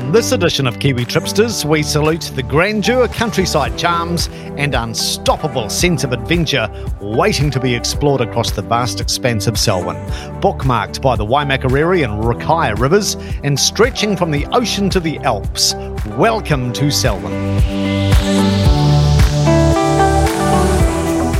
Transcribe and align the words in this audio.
On 0.00 0.10
this 0.10 0.32
edition 0.32 0.66
of 0.66 0.78
Kiwi 0.78 1.04
Tripsters, 1.04 1.64
we 1.64 1.82
salute 1.82 2.32
the 2.34 2.42
grandeur, 2.42 3.08
countryside 3.08 3.78
charms, 3.78 4.28
and 4.56 4.74
unstoppable 4.74 5.68
sense 5.68 6.02
of 6.02 6.12
adventure 6.12 6.68
waiting 7.00 7.50
to 7.50 7.60
be 7.60 7.74
explored 7.74 8.22
across 8.22 8.52
the 8.52 8.62
vast 8.62 9.00
expanse 9.00 9.46
of 9.46 9.58
Selwyn. 9.58 9.96
Bookmarked 10.40 11.02
by 11.02 11.14
the 11.14 11.26
Waimakariri 11.26 12.02
and 12.02 12.22
Rakaia 12.22 12.78
rivers 12.78 13.16
and 13.44 13.58
stretching 13.58 14.16
from 14.16 14.30
the 14.30 14.46
ocean 14.46 14.88
to 14.90 15.00
the 15.00 15.18
Alps. 15.18 15.74
Welcome 16.16 16.72
to 16.72 16.90
Selwyn. 16.90 17.32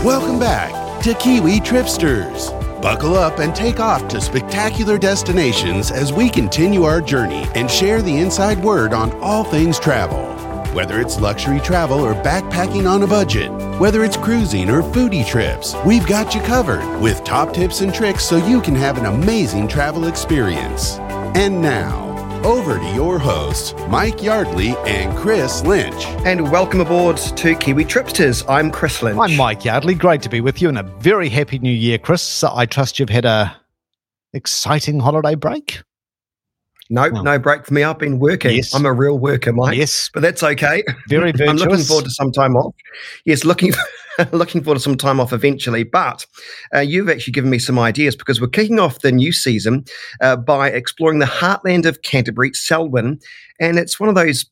Welcome 0.04 0.38
back 0.38 1.02
to 1.04 1.14
Kiwi 1.14 1.60
Tripsters. 1.60 2.59
Buckle 2.80 3.14
up 3.14 3.40
and 3.40 3.54
take 3.54 3.78
off 3.78 4.08
to 4.08 4.22
spectacular 4.22 4.96
destinations 4.96 5.90
as 5.90 6.14
we 6.14 6.30
continue 6.30 6.84
our 6.84 7.02
journey 7.02 7.46
and 7.54 7.70
share 7.70 8.00
the 8.00 8.16
inside 8.16 8.58
word 8.58 8.94
on 8.94 9.12
all 9.20 9.44
things 9.44 9.78
travel. 9.78 10.24
Whether 10.72 10.98
it's 10.98 11.20
luxury 11.20 11.60
travel 11.60 12.00
or 12.00 12.14
backpacking 12.14 12.90
on 12.90 13.02
a 13.02 13.06
budget, 13.06 13.50
whether 13.78 14.02
it's 14.02 14.16
cruising 14.16 14.70
or 14.70 14.80
foodie 14.80 15.26
trips, 15.26 15.76
we've 15.84 16.06
got 16.06 16.34
you 16.34 16.40
covered 16.40 17.00
with 17.02 17.22
top 17.22 17.52
tips 17.52 17.82
and 17.82 17.92
tricks 17.92 18.24
so 18.24 18.36
you 18.46 18.62
can 18.62 18.76
have 18.76 18.96
an 18.96 19.04
amazing 19.04 19.68
travel 19.68 20.06
experience. 20.06 20.96
And 21.36 21.60
now, 21.60 22.09
over 22.44 22.78
to 22.78 22.94
your 22.94 23.18
hosts, 23.18 23.74
Mike 23.88 24.22
Yardley 24.22 24.74
and 24.86 25.16
Chris 25.16 25.62
Lynch. 25.62 26.06
And 26.24 26.50
welcome 26.50 26.80
aboard 26.80 27.16
to 27.16 27.54
Kiwi 27.54 27.84
Tripsters. 27.84 28.44
I'm 28.48 28.70
Chris 28.70 29.02
Lynch. 29.02 29.18
I'm 29.18 29.36
Mike 29.36 29.64
Yardley. 29.64 29.94
Great 29.94 30.22
to 30.22 30.28
be 30.28 30.40
with 30.40 30.62
you 30.62 30.68
and 30.68 30.78
a 30.78 30.82
very 30.82 31.28
happy 31.28 31.58
new 31.58 31.72
year, 31.72 31.98
Chris. 31.98 32.42
I 32.42 32.66
trust 32.66 32.98
you've 32.98 33.10
had 33.10 33.24
a 33.24 33.54
exciting 34.32 35.00
holiday 35.00 35.34
break. 35.34 35.82
No, 36.92 37.08
nope, 37.08 37.24
no 37.24 37.38
break 37.38 37.66
for 37.66 37.74
me. 37.74 37.84
I've 37.84 37.98
been 37.98 38.18
working. 38.18 38.56
Yes. 38.56 38.74
I'm 38.74 38.84
a 38.84 38.92
real 38.92 39.18
worker, 39.18 39.52
Mike. 39.52 39.76
Yes. 39.76 40.10
But 40.12 40.22
that's 40.22 40.42
okay. 40.42 40.82
Very 41.08 41.30
virtuous. 41.30 41.50
I'm 41.62 41.68
looking 41.68 41.84
forward 41.84 42.04
to 42.06 42.10
some 42.10 42.32
time 42.32 42.56
off. 42.56 42.74
Yes, 43.24 43.44
looking 43.44 43.72
looking 44.32 44.62
forward 44.62 44.76
to 44.76 44.82
some 44.82 44.96
time 44.96 45.20
off 45.20 45.32
eventually. 45.32 45.82
But 45.82 46.26
uh, 46.74 46.80
you've 46.80 47.08
actually 47.08 47.32
given 47.32 47.50
me 47.50 47.58
some 47.58 47.78
ideas 47.78 48.16
because 48.16 48.40
we're 48.40 48.48
kicking 48.48 48.78
off 48.78 49.00
the 49.00 49.12
new 49.12 49.32
season 49.32 49.84
uh, 50.20 50.36
by 50.36 50.70
exploring 50.70 51.18
the 51.18 51.26
heartland 51.26 51.86
of 51.86 52.02
Canterbury, 52.02 52.52
Selwyn. 52.54 53.18
And 53.58 53.78
it's 53.78 54.00
one 54.00 54.08
of 54.08 54.14
those 54.14 54.46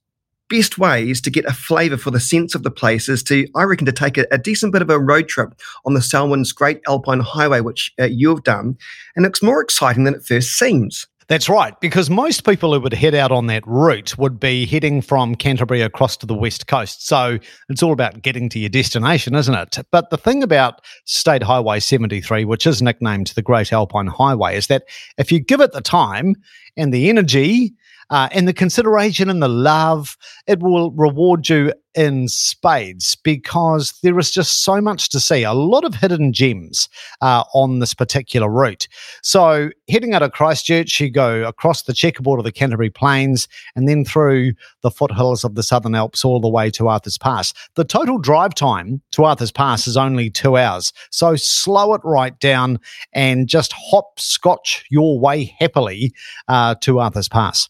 best 0.49 0.79
ways 0.79 1.21
to 1.21 1.31
get 1.31 1.45
a 1.45 1.53
flavour 1.53 1.97
for 1.97 2.11
the 2.11 2.21
sense 2.21 2.55
of 2.55 2.63
the 2.63 2.71
place 2.71 3.09
is 3.09 3.23
to, 3.23 3.47
I 3.55 3.65
reckon, 3.65 3.87
to 3.87 3.93
take 3.93 4.17
a, 4.17 4.27
a 4.31 4.39
decent 4.39 4.73
bit 4.73 4.83
of 4.83 4.91
a 4.91 4.99
road 4.99 5.29
trip 5.29 5.55
on 5.85 5.95
the 5.95 6.03
Selwyn's 6.03 6.53
Great 6.53 6.81
Alpine 6.89 7.21
Highway, 7.21 7.61
which 7.61 7.93
uh, 8.01 8.05
you've 8.05 8.45
done. 8.45 8.77
And 9.15 9.27
it's 9.27 9.43
more 9.43 9.61
exciting 9.61 10.05
than 10.05 10.15
it 10.15 10.25
first 10.25 10.59
seems. 10.59 11.07
That's 11.29 11.49
right, 11.51 11.79
because 11.81 12.09
most 12.09 12.47
people 12.47 12.73
who 12.73 12.81
would 12.81 12.95
head 12.95 13.15
out 13.15 13.31
on 13.31 13.49
that 13.49 13.63
route 13.67 14.17
would 14.17 14.41
be 14.41 14.65
heading 14.65 15.03
from 15.03 15.35
Canterbury 15.35 15.83
across 15.83 16.17
to 16.17 16.27
the 16.27 16.35
west 16.35 16.69
coast. 16.69 17.07
So 17.07 17.39
it's 17.69 17.83
all 17.83 17.93
about 17.93 18.23
getting 18.23 18.49
to 18.49 18.59
your 18.59 18.71
destination, 18.71 19.35
isn't 19.35 19.55
it? 19.55 19.79
But 19.91 20.09
the 20.09 20.17
thing 20.17 20.43
about 20.43 20.81
State 21.05 21.43
Highway 21.43 21.81
73, 21.81 22.47
which 22.47 22.67
is 22.67 22.81
nicknamed 22.81 23.27
the 23.29 23.43
Great 23.43 23.75
Alpine 23.75 24.07
Highway, 24.07 24.57
is 24.57 24.69
that 24.69 24.85
if 25.19 25.31
you 25.31 25.39
give 25.39 25.61
it 25.61 25.73
the 25.73 25.83
time 25.83 26.35
and 26.79 26.95
the 26.95 27.11
energy 27.11 27.75
uh, 28.11 28.29
and 28.33 28.49
the 28.49 28.53
consideration 28.53 29.29
and 29.29 29.43
the 29.43 29.49
love, 29.49 30.17
it 30.47 30.61
will 30.61 30.91
reward 30.93 31.49
you 31.49 31.73
in 31.95 32.29
spades 32.29 33.17
because 33.17 33.93
there 34.03 34.19
is 34.21 34.31
just 34.31 34.63
so 34.63 34.81
much 34.81 35.09
to 35.11 35.19
see, 35.19 35.43
a 35.43 35.53
lot 35.53 35.85
of 35.85 35.97
hidden 35.97 36.33
gems 36.33 36.89
uh, 37.21 37.43
on 37.55 37.81
this 37.81 37.93
particular 37.93 38.49
route. 38.49 38.87
So, 39.23 39.71
heading 39.89 40.15
out 40.15 40.23
of 40.23 40.33
Christchurch, 40.33 41.01
you 41.01 41.11
go 41.11 41.45
across 41.45 41.83
the 41.83 41.93
checkerboard 41.93 42.39
of 42.39 42.45
the 42.45 42.53
Canterbury 42.53 42.91
Plains 42.91 43.49
and 43.75 43.89
then 43.89 44.05
through 44.05 44.53
the 44.83 44.93
foothills 44.93 45.43
of 45.43 45.57
the 45.57 45.63
Southern 45.63 45.97
Alps 45.97 46.25
all 46.25 46.41
the 46.41 46.49
way 46.49 46.71
to 46.71 46.89
Arthur's 46.89 47.19
Pass. 47.19 47.53
The 47.75 47.85
total 47.85 48.19
drive 48.19 48.55
time 48.55 49.03
to 49.13 49.25
Arthur's 49.25 49.53
Pass 49.53 49.89
is 49.89 49.97
only 49.97 50.31
two 50.31 50.57
hours. 50.57 50.93
So, 51.11 51.37
slow 51.37 51.95
it 51.95 52.01
right 52.05 52.39
down 52.39 52.79
and 53.13 53.49
just 53.49 53.73
hopscotch 53.73 54.85
your 54.89 55.19
way 55.19 55.57
happily 55.59 56.13
uh, 56.47 56.77
to 56.83 57.01
Arthur's 57.01 57.29
Pass. 57.29 57.69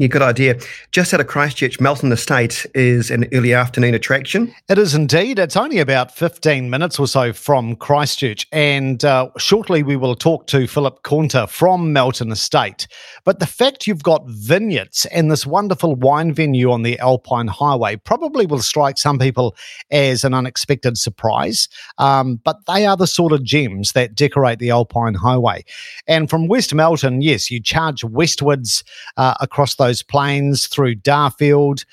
Yeah, 0.00 0.06
good 0.06 0.22
idea. 0.22 0.58
Just 0.92 1.12
out 1.12 1.20
of 1.20 1.26
Christchurch, 1.26 1.78
Melton 1.78 2.10
Estate 2.10 2.64
is 2.74 3.10
an 3.10 3.26
early 3.34 3.52
afternoon 3.52 3.92
attraction. 3.92 4.54
It 4.70 4.78
is 4.78 4.94
indeed. 4.94 5.38
It's 5.38 5.58
only 5.58 5.76
about 5.78 6.16
15 6.16 6.70
minutes 6.70 6.98
or 6.98 7.06
so 7.06 7.34
from 7.34 7.76
Christchurch. 7.76 8.46
And 8.50 9.04
uh, 9.04 9.28
shortly 9.36 9.82
we 9.82 9.96
will 9.96 10.14
talk 10.14 10.46
to 10.46 10.66
Philip 10.66 11.02
Cornter 11.02 11.46
from 11.46 11.92
Melton 11.92 12.32
Estate. 12.32 12.88
But 13.26 13.40
the 13.40 13.46
fact 13.46 13.86
you've 13.86 14.02
got 14.02 14.22
vineyards 14.24 15.04
and 15.12 15.30
this 15.30 15.44
wonderful 15.44 15.96
wine 15.96 16.32
venue 16.32 16.70
on 16.70 16.82
the 16.82 16.98
Alpine 16.98 17.48
Highway 17.48 17.96
probably 17.96 18.46
will 18.46 18.62
strike 18.62 18.96
some 18.96 19.18
people 19.18 19.54
as 19.90 20.24
an 20.24 20.32
unexpected 20.32 20.96
surprise. 20.96 21.68
Um, 21.98 22.36
but 22.42 22.64
they 22.66 22.86
are 22.86 22.96
the 22.96 23.06
sort 23.06 23.34
of 23.34 23.44
gems 23.44 23.92
that 23.92 24.14
decorate 24.14 24.60
the 24.60 24.70
Alpine 24.70 25.12
Highway. 25.12 25.62
And 26.06 26.30
from 26.30 26.48
West 26.48 26.74
Melton, 26.74 27.20
yes, 27.20 27.50
you 27.50 27.60
charge 27.60 28.02
westwards 28.02 28.82
uh, 29.18 29.34
across 29.42 29.74
those 29.74 29.89
those 29.90 30.02
plains 30.04 30.68
through 30.68 30.94
Darfield. 30.94 31.84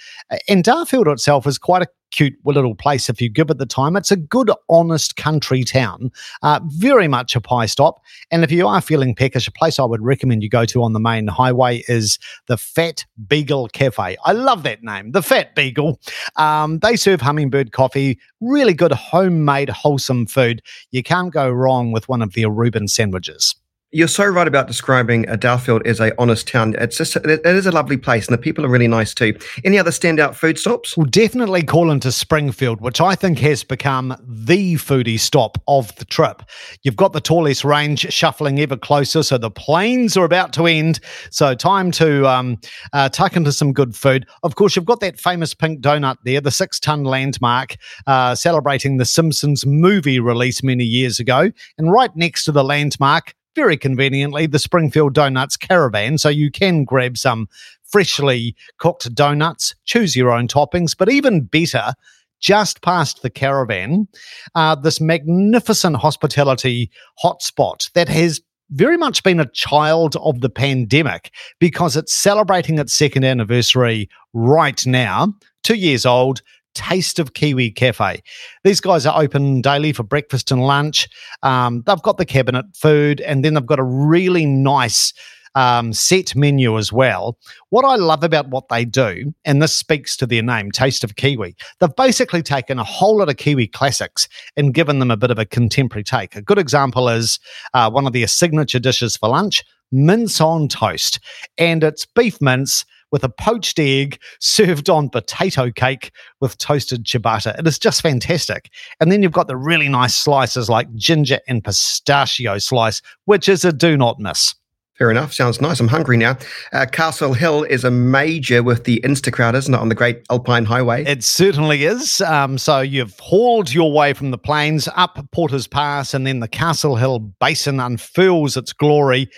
And 0.47 0.63
Darfield 0.63 1.11
itself 1.11 1.47
is 1.47 1.57
quite 1.57 1.81
a 1.81 1.87
cute 2.11 2.35
little 2.45 2.75
place 2.75 3.09
if 3.09 3.19
you 3.19 3.27
give 3.27 3.49
it 3.49 3.57
the 3.57 3.65
time. 3.65 3.95
It's 3.95 4.11
a 4.11 4.15
good, 4.15 4.51
honest 4.69 5.15
country 5.15 5.63
town, 5.63 6.11
uh, 6.43 6.59
very 6.67 7.07
much 7.07 7.35
a 7.35 7.41
pie 7.41 7.65
stop. 7.65 7.99
And 8.29 8.43
if 8.43 8.51
you 8.51 8.67
are 8.67 8.81
feeling 8.81 9.15
peckish, 9.15 9.47
a 9.47 9.51
place 9.51 9.79
I 9.79 9.83
would 9.83 10.03
recommend 10.03 10.43
you 10.43 10.49
go 10.49 10.63
to 10.65 10.83
on 10.83 10.93
the 10.93 10.99
main 10.99 11.27
highway 11.27 11.83
is 11.87 12.19
the 12.45 12.55
Fat 12.55 13.03
Beagle 13.27 13.67
Cafe. 13.69 14.15
I 14.23 14.31
love 14.31 14.61
that 14.61 14.83
name, 14.83 15.11
the 15.11 15.23
Fat 15.23 15.55
Beagle. 15.55 15.99
Um, 16.35 16.77
they 16.79 16.97
serve 16.97 17.19
hummingbird 17.19 17.71
coffee, 17.71 18.19
really 18.41 18.75
good 18.75 18.91
homemade, 18.91 19.69
wholesome 19.69 20.27
food. 20.27 20.61
You 20.91 21.01
can't 21.01 21.33
go 21.33 21.49
wrong 21.49 21.91
with 21.91 22.07
one 22.07 22.21
of 22.21 22.33
their 22.33 22.49
Reuben 22.49 22.87
sandwiches. 22.87 23.55
You're 23.97 24.07
so 24.07 24.27
right 24.27 24.47
about 24.47 24.67
describing 24.67 25.27
uh, 25.27 25.37
Darfield 25.37 25.83
as 25.87 25.99
a 25.99 26.13
honest 26.21 26.47
town. 26.47 26.75
It's 26.77 26.97
just 26.97 27.15
it 27.15 27.43
is 27.43 27.65
a 27.65 27.71
lovely 27.71 27.97
place, 27.97 28.27
and 28.27 28.33
the 28.37 28.39
people 28.39 28.63
are 28.63 28.69
really 28.69 28.87
nice 28.87 29.11
too. 29.11 29.35
Any 29.65 29.79
other 29.79 29.89
standout 29.89 30.35
food 30.35 30.59
stops? 30.59 30.95
Well, 30.95 31.07
definitely 31.07 31.63
call 31.63 31.89
into 31.89 32.11
Springfield, 32.11 32.79
which 32.79 33.01
I 33.01 33.15
think 33.15 33.39
has 33.39 33.63
become 33.63 34.15
the 34.21 34.75
foodie 34.75 35.19
stop 35.19 35.57
of 35.67 35.95
the 35.95 36.05
trip. 36.05 36.43
You've 36.83 36.95
got 36.95 37.13
the 37.13 37.21
Torlesse 37.21 37.63
Range 37.63 37.99
shuffling 38.13 38.59
ever 38.59 38.77
closer, 38.77 39.23
so 39.23 39.39
the 39.39 39.49
plains 39.49 40.15
are 40.15 40.25
about 40.25 40.53
to 40.53 40.67
end. 40.67 40.99
So 41.31 41.55
time 41.55 41.89
to 41.93 42.27
um, 42.27 42.59
uh, 42.93 43.09
tuck 43.09 43.35
into 43.35 43.51
some 43.51 43.73
good 43.73 43.95
food. 43.95 44.27
Of 44.43 44.53
course, 44.53 44.75
you've 44.75 44.85
got 44.85 44.99
that 44.99 45.19
famous 45.19 45.55
pink 45.55 45.81
donut 45.81 46.17
there, 46.23 46.39
the 46.39 46.51
six-ton 46.51 47.03
landmark, 47.03 47.77
uh, 48.05 48.35
celebrating 48.35 48.97
the 48.97 49.05
Simpsons 49.05 49.65
movie 49.65 50.19
release 50.19 50.61
many 50.61 50.83
years 50.83 51.19
ago, 51.19 51.51
and 51.79 51.91
right 51.91 52.15
next 52.15 52.45
to 52.45 52.51
the 52.51 52.63
landmark 52.63 53.33
very 53.57 53.75
conveniently 53.75 54.45
the 54.45 54.59
Springfield 54.59 55.15
Donuts 55.15 55.57
Caravan. 55.57 56.19
So 56.19 56.29
you 56.29 56.51
can 56.51 56.83
grab 56.83 57.17
some 57.17 57.49
freshly 57.85 58.55
cooked 58.77 59.11
donuts, 59.15 59.73
choose 59.83 60.15
your 60.15 60.31
own 60.31 60.47
toppings, 60.47 60.95
but 60.95 61.09
even 61.09 61.41
better, 61.41 61.93
just 62.39 62.83
past 62.83 63.23
the 63.23 63.31
caravan, 63.31 64.07
uh, 64.53 64.75
this 64.75 65.01
magnificent 65.01 65.95
hospitality 65.95 66.91
hotspot 67.23 67.91
that 67.93 68.07
has 68.07 68.39
very 68.69 68.95
much 68.95 69.23
been 69.23 69.39
a 69.39 69.51
child 69.53 70.15
of 70.17 70.41
the 70.41 70.51
pandemic 70.51 71.31
because 71.59 71.97
it's 71.97 72.13
celebrating 72.13 72.77
its 72.77 72.93
second 72.93 73.23
anniversary 73.23 74.07
right 74.33 74.85
now, 74.85 75.33
two 75.63 75.73
years 75.73 76.05
old, 76.05 76.43
Taste 76.77 77.17
of 77.17 77.33
Kiwi 77.33 77.71
Cafe. 77.71 78.21
These 78.63 78.81
guys 78.81 79.07
are 79.07 79.19
open 79.19 79.61
daily 79.61 79.93
for 79.93 80.03
breakfast 80.03 80.51
and 80.51 80.61
lunch. 80.61 81.09
Um, 81.41 81.81
they've 81.87 82.01
got 82.03 82.17
the 82.17 82.25
cabinet 82.25 82.65
food, 82.75 83.19
and 83.21 83.43
then 83.43 83.55
they've 83.55 83.65
got 83.65 83.79
a 83.79 83.83
really 83.83 84.45
nice 84.45 85.11
um, 85.55 85.91
set 85.91 86.35
menu 86.35 86.77
as 86.77 86.93
well. 86.93 87.39
What 87.69 87.83
I 87.83 87.95
love 87.95 88.23
about 88.23 88.49
what 88.49 88.69
they 88.69 88.85
do, 88.85 89.33
and 89.43 89.59
this 89.59 89.75
speaks 89.75 90.15
to 90.17 90.27
their 90.27 90.43
name, 90.43 90.71
Taste 90.71 91.03
of 91.03 91.15
Kiwi, 91.15 91.55
they've 91.79 91.95
basically 91.95 92.43
taken 92.43 92.77
a 92.77 92.83
whole 92.83 93.17
lot 93.17 93.27
of 93.27 93.37
Kiwi 93.37 93.65
classics 93.65 94.27
and 94.55 94.71
given 94.71 94.99
them 94.99 95.09
a 95.09 95.17
bit 95.17 95.31
of 95.31 95.39
a 95.39 95.45
contemporary 95.45 96.03
take. 96.03 96.35
A 96.35 96.43
good 96.43 96.59
example 96.59 97.09
is 97.09 97.39
uh, 97.73 97.89
one 97.89 98.05
of 98.05 98.13
their 98.13 98.27
signature 98.27 98.77
dishes 98.77 99.17
for 99.17 99.29
lunch, 99.29 99.63
mince 99.91 100.39
on 100.39 100.67
toast, 100.67 101.19
and 101.57 101.83
it's 101.83 102.05
beef 102.05 102.39
mince 102.39 102.85
with 103.11 103.23
a 103.23 103.29
poached 103.29 103.79
egg 103.79 104.19
served 104.39 104.89
on 104.89 105.09
potato 105.09 105.71
cake 105.71 106.11
with 106.41 106.57
toasted 106.57 107.05
ciabatta. 107.05 107.57
It 107.57 107.67
is 107.67 107.79
just 107.79 108.01
fantastic. 108.01 108.69
And 108.99 109.11
then 109.11 109.23
you've 109.23 109.31
got 109.31 109.47
the 109.47 109.57
really 109.57 109.89
nice 109.89 110.15
slices 110.15 110.69
like 110.69 110.93
ginger 110.95 111.39
and 111.47 111.63
pistachio 111.63 112.57
slice, 112.57 113.01
which 113.25 113.47
is 113.49 113.65
a 113.65 113.71
do 113.71 113.97
not 113.97 114.19
miss. 114.19 114.55
Fair 114.97 115.11
enough. 115.11 115.31
Sounds 115.31 115.61
nice. 115.61 115.79
I'm 115.79 115.87
hungry 115.87 116.17
now. 116.17 116.37
Uh, 116.73 116.87
Castle 116.91 117.33
Hill 117.33 117.61
is 117.63 117.83
a 117.83 117.91
major 117.91 118.63
with 118.63 118.85
the 118.85 118.99
Instacrowd, 119.01 119.53
isn't 119.53 119.71
it, 119.71 119.79
on 119.79 119.89
the 119.89 119.95
Great 119.95 120.23
Alpine 120.31 120.65
Highway? 120.65 121.03
It 121.05 121.23
certainly 121.23 121.83
is. 121.85 122.19
Um, 122.21 122.57
so 122.57 122.81
you've 122.81 123.17
hauled 123.19 123.71
your 123.71 123.91
way 123.93 124.13
from 124.13 124.31
the 124.31 124.39
plains 124.39 124.89
up 124.95 125.23
Porter's 125.31 125.67
Pass, 125.67 126.15
and 126.15 126.25
then 126.25 126.39
the 126.39 126.47
Castle 126.47 126.95
Hill 126.95 127.19
Basin 127.19 127.79
unfurls 127.79 128.57
its 128.57 128.73
glory 128.73 129.29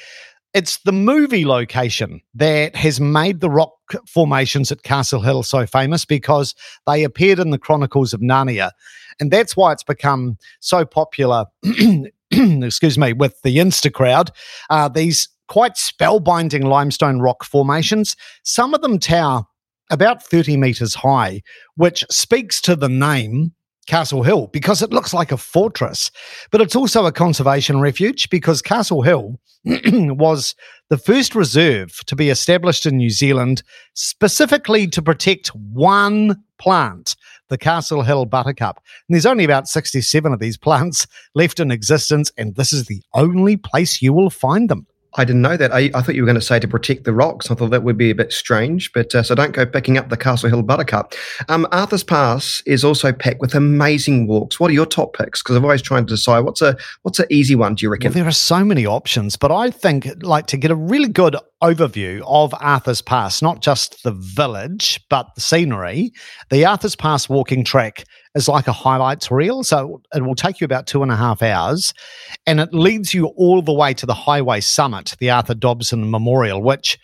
it's 0.53 0.79
the 0.79 0.91
movie 0.91 1.45
location 1.45 2.21
that 2.33 2.75
has 2.75 2.99
made 2.99 3.39
the 3.39 3.49
rock 3.49 3.73
formations 4.07 4.71
at 4.71 4.83
Castle 4.83 5.21
Hill 5.21 5.43
so 5.43 5.65
famous 5.65 6.05
because 6.05 6.55
they 6.87 7.03
appeared 7.03 7.39
in 7.39 7.51
the 7.51 7.59
Chronicles 7.59 8.13
of 8.13 8.21
Narnia. 8.21 8.71
And 9.19 9.31
that's 9.31 9.55
why 9.55 9.71
it's 9.71 9.83
become 9.83 10.37
so 10.59 10.85
popular, 10.85 11.45
excuse 12.31 12.97
me, 12.97 13.13
with 13.13 13.39
the 13.43 13.57
Insta 13.57 13.93
crowd. 13.93 14.31
Uh, 14.69 14.89
these 14.89 15.29
quite 15.47 15.75
spellbinding 15.75 16.63
limestone 16.63 17.19
rock 17.19 17.43
formations, 17.43 18.15
some 18.43 18.73
of 18.73 18.81
them 18.81 18.99
tower 18.99 19.43
about 19.91 20.23
30 20.23 20.57
meters 20.57 20.95
high, 20.95 21.41
which 21.75 22.05
speaks 22.09 22.61
to 22.61 22.75
the 22.75 22.89
name 22.89 23.53
Castle 23.89 24.23
Hill 24.23 24.47
because 24.53 24.81
it 24.81 24.91
looks 24.91 25.13
like 25.13 25.31
a 25.31 25.37
fortress. 25.37 26.11
But 26.51 26.61
it's 26.61 26.75
also 26.75 27.05
a 27.05 27.11
conservation 27.11 27.81
refuge 27.81 28.29
because 28.29 28.61
Castle 28.61 29.01
Hill 29.01 29.39
was 29.65 30.55
the 30.89 30.97
first 30.97 31.35
reserve 31.35 31.99
to 32.05 32.15
be 32.15 32.29
established 32.29 32.85
in 32.85 32.97
New 32.97 33.09
Zealand 33.09 33.63
specifically 33.95 34.87
to 34.87 35.01
protect 35.01 35.47
one 35.55 36.41
plant, 36.59 37.15
the 37.49 37.57
Castle 37.57 38.03
Hill 38.03 38.25
buttercup. 38.25 38.77
And 39.07 39.15
there's 39.15 39.25
only 39.25 39.43
about 39.43 39.67
67 39.67 40.31
of 40.31 40.39
these 40.39 40.57
plants 40.57 41.07
left 41.35 41.59
in 41.59 41.71
existence, 41.71 42.31
and 42.37 42.55
this 42.55 42.71
is 42.71 42.85
the 42.85 43.01
only 43.13 43.57
place 43.57 44.01
you 44.01 44.13
will 44.13 44.29
find 44.29 44.69
them. 44.69 44.85
I 45.15 45.25
didn't 45.25 45.41
know 45.41 45.57
that. 45.57 45.73
I, 45.73 45.89
I, 45.95 46.01
thought 46.01 46.13
you 46.13 46.21
were 46.21 46.27
going 46.27 46.35
to 46.35 46.41
say 46.41 46.59
to 46.59 46.67
protect 46.67 47.03
the 47.03 47.13
rocks. 47.13 47.49
I 47.49 47.55
thought 47.55 47.71
that 47.71 47.83
would 47.83 47.97
be 47.97 48.11
a 48.11 48.15
bit 48.15 48.31
strange, 48.31 48.93
but 48.93 49.15
uh, 49.15 49.23
so 49.23 49.33
don't 49.33 49.53
go 49.53 49.65
picking 49.65 49.97
up 49.97 50.09
the 50.09 50.17
Castle 50.17 50.49
Hill 50.49 50.61
Buttercup. 50.61 51.13
Um, 51.47 51.67
Arthur's 51.71 52.03
Pass 52.03 52.61
is 52.67 52.83
also 52.83 53.11
packed 53.11 53.39
with 53.41 53.55
amazing 53.55 54.27
walks. 54.27 54.59
What 54.59 54.69
are 54.69 54.73
your 54.73 54.85
top 54.85 55.15
picks? 55.15 55.41
Because 55.41 55.55
I've 55.55 55.63
always 55.63 55.81
trying 55.81 56.05
to 56.05 56.13
decide 56.13 56.41
what's 56.41 56.61
a 56.61 56.77
what's 57.01 57.19
an 57.19 57.25
easy 57.31 57.55
one. 57.55 57.73
Do 57.73 57.85
you 57.85 57.89
reckon? 57.89 58.09
Well, 58.09 58.13
there 58.13 58.27
are 58.27 58.31
so 58.31 58.63
many 58.63 58.85
options, 58.85 59.35
but 59.35 59.51
I 59.51 59.71
think 59.71 60.07
like 60.21 60.45
to 60.47 60.57
get 60.57 60.69
a 60.69 60.75
really 60.75 61.09
good 61.09 61.35
overview 61.63 62.21
of 62.27 62.53
Arthur's 62.59 63.01
Pass, 63.01 63.41
not 63.41 63.61
just 63.61 64.03
the 64.03 64.11
village, 64.11 64.99
but 65.09 65.33
the 65.33 65.41
scenery. 65.41 66.13
The 66.51 66.65
Arthur's 66.65 66.95
Pass 66.95 67.27
walking 67.27 67.63
track 67.63 68.05
is 68.35 68.47
like 68.47 68.67
a 68.67 68.71
highlights 68.71 69.31
reel. 69.31 69.63
So 69.63 70.01
it 70.13 70.23
will 70.23 70.35
take 70.35 70.61
you 70.61 70.65
about 70.65 70.87
two 70.87 71.01
and 71.03 71.11
a 71.11 71.15
half 71.15 71.41
hours 71.41 71.93
and 72.45 72.59
it 72.59 72.73
leads 72.73 73.13
you 73.13 73.27
all 73.27 73.61
the 73.61 73.73
way 73.73 73.93
to 73.95 74.05
the 74.05 74.13
highway 74.13 74.61
summit, 74.61 75.15
the 75.19 75.29
Arthur 75.29 75.55
Dobson 75.55 76.09
Memorial, 76.11 76.61
which 76.61 76.99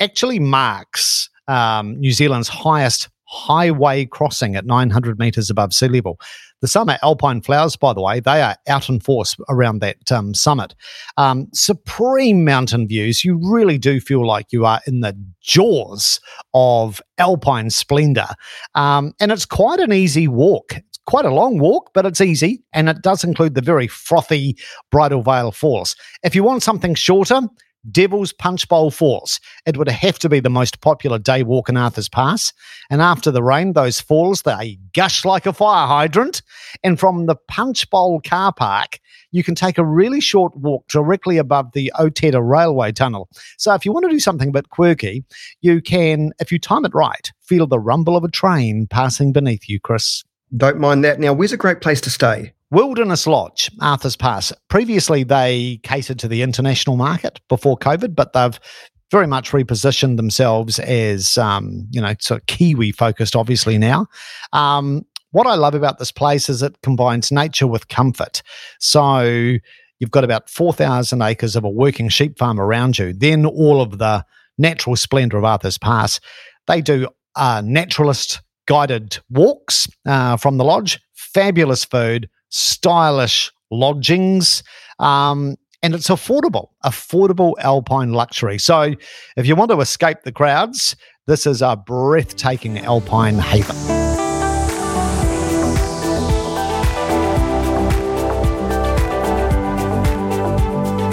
actually 0.00 0.40
marks 0.40 1.28
um, 1.48 1.98
New 2.00 2.12
Zealand's 2.12 2.48
highest 2.48 3.08
highway 3.26 4.04
crossing 4.04 4.56
at 4.56 4.66
900 4.66 5.18
meters 5.18 5.50
above 5.50 5.72
sea 5.72 5.88
level. 5.88 6.18
The 6.64 6.68
summer 6.68 6.96
alpine 7.02 7.42
flowers, 7.42 7.76
by 7.76 7.92
the 7.92 8.00
way, 8.00 8.20
they 8.20 8.40
are 8.40 8.56
out 8.68 8.88
in 8.88 8.98
force 8.98 9.36
around 9.50 9.82
that 9.82 10.10
um, 10.10 10.32
summit. 10.32 10.74
Um, 11.18 11.46
supreme 11.52 12.42
mountain 12.42 12.88
views. 12.88 13.22
You 13.22 13.38
really 13.42 13.76
do 13.76 14.00
feel 14.00 14.26
like 14.26 14.46
you 14.50 14.64
are 14.64 14.80
in 14.86 15.00
the 15.00 15.14
jaws 15.42 16.20
of 16.54 17.02
alpine 17.18 17.68
splendor. 17.68 18.28
Um, 18.74 19.12
and 19.20 19.30
it's 19.30 19.44
quite 19.44 19.78
an 19.78 19.92
easy 19.92 20.26
walk. 20.26 20.76
It's 20.76 20.98
quite 21.04 21.26
a 21.26 21.34
long 21.34 21.58
walk, 21.58 21.90
but 21.92 22.06
it's 22.06 22.22
easy. 22.22 22.62
And 22.72 22.88
it 22.88 23.02
does 23.02 23.24
include 23.24 23.56
the 23.56 23.60
very 23.60 23.86
frothy 23.86 24.56
Bridal 24.90 25.20
Veil 25.20 25.52
Falls. 25.52 25.94
If 26.22 26.34
you 26.34 26.44
want 26.44 26.62
something 26.62 26.94
shorter, 26.94 27.42
Devil's 27.90 28.32
Punch 28.32 28.68
Bowl 28.68 28.90
Falls. 28.90 29.40
It 29.66 29.76
would 29.76 29.88
have 29.88 30.18
to 30.20 30.28
be 30.28 30.40
the 30.40 30.50
most 30.50 30.80
popular 30.80 31.18
day 31.18 31.42
walk 31.42 31.68
in 31.68 31.76
Arthur's 31.76 32.08
Pass. 32.08 32.52
And 32.90 33.02
after 33.02 33.30
the 33.30 33.42
rain, 33.42 33.72
those 33.72 34.00
falls, 34.00 34.42
they 34.42 34.78
gush 34.94 35.24
like 35.24 35.46
a 35.46 35.52
fire 35.52 35.86
hydrant. 35.86 36.42
And 36.82 36.98
from 36.98 37.26
the 37.26 37.36
Punch 37.48 37.88
Bowl 37.90 38.20
car 38.20 38.52
park, 38.52 38.98
you 39.30 39.42
can 39.42 39.54
take 39.54 39.78
a 39.78 39.84
really 39.84 40.20
short 40.20 40.56
walk 40.56 40.86
directly 40.88 41.38
above 41.38 41.72
the 41.72 41.92
Otira 41.98 42.40
Railway 42.40 42.92
Tunnel. 42.92 43.28
So 43.58 43.74
if 43.74 43.84
you 43.84 43.92
want 43.92 44.04
to 44.04 44.10
do 44.10 44.20
something 44.20 44.48
a 44.48 44.52
bit 44.52 44.70
quirky, 44.70 45.24
you 45.60 45.82
can, 45.82 46.32
if 46.38 46.52
you 46.52 46.58
time 46.58 46.84
it 46.84 46.94
right, 46.94 47.32
feel 47.40 47.66
the 47.66 47.80
rumble 47.80 48.16
of 48.16 48.24
a 48.24 48.30
train 48.30 48.86
passing 48.88 49.32
beneath 49.32 49.68
you, 49.68 49.80
Chris. 49.80 50.22
Don't 50.56 50.78
mind 50.78 51.02
that. 51.04 51.18
Now, 51.18 51.32
where's 51.32 51.52
a 51.52 51.56
great 51.56 51.80
place 51.80 52.00
to 52.02 52.10
stay? 52.10 52.52
Wilderness 52.74 53.28
Lodge, 53.28 53.70
Arthur's 53.80 54.16
Pass. 54.16 54.52
Previously, 54.68 55.22
they 55.22 55.78
catered 55.84 56.18
to 56.18 56.26
the 56.26 56.42
international 56.42 56.96
market 56.96 57.40
before 57.48 57.78
COVID, 57.78 58.16
but 58.16 58.32
they've 58.32 58.58
very 59.12 59.28
much 59.28 59.52
repositioned 59.52 60.16
themselves 60.16 60.80
as, 60.80 61.38
um, 61.38 61.86
you 61.92 62.00
know, 62.00 62.14
sort 62.18 62.40
of 62.40 62.46
Kiwi 62.48 62.90
focused, 62.90 63.36
obviously, 63.36 63.78
now. 63.78 64.08
Um, 64.52 65.06
what 65.30 65.46
I 65.46 65.54
love 65.54 65.76
about 65.76 66.00
this 66.00 66.10
place 66.10 66.48
is 66.48 66.64
it 66.64 66.82
combines 66.82 67.30
nature 67.30 67.68
with 67.68 67.86
comfort. 67.86 68.42
So 68.80 69.20
you've 70.00 70.10
got 70.10 70.24
about 70.24 70.50
4,000 70.50 71.22
acres 71.22 71.54
of 71.54 71.62
a 71.62 71.70
working 71.70 72.08
sheep 72.08 72.36
farm 72.36 72.58
around 72.58 72.98
you, 72.98 73.12
then 73.12 73.46
all 73.46 73.82
of 73.82 73.98
the 73.98 74.26
natural 74.58 74.96
splendor 74.96 75.38
of 75.38 75.44
Arthur's 75.44 75.78
Pass. 75.78 76.18
They 76.66 76.80
do 76.80 77.06
uh, 77.36 77.62
naturalist 77.64 78.40
guided 78.66 79.18
walks 79.30 79.86
uh, 80.06 80.36
from 80.36 80.56
the 80.56 80.64
lodge, 80.64 80.98
fabulous 81.14 81.84
food, 81.84 82.28
stylish 82.54 83.50
lodgings. 83.70 84.62
Um, 84.98 85.56
and 85.82 85.94
it's 85.94 86.08
affordable, 86.08 86.68
affordable 86.84 87.54
alpine 87.58 88.12
luxury. 88.12 88.58
So 88.58 88.94
if 89.36 89.46
you 89.46 89.54
want 89.54 89.70
to 89.70 89.80
escape 89.80 90.18
the 90.24 90.32
crowds, 90.32 90.96
this 91.26 91.46
is 91.46 91.60
a 91.60 91.76
breathtaking 91.76 92.78
alpine 92.78 93.38
haven. 93.38 94.03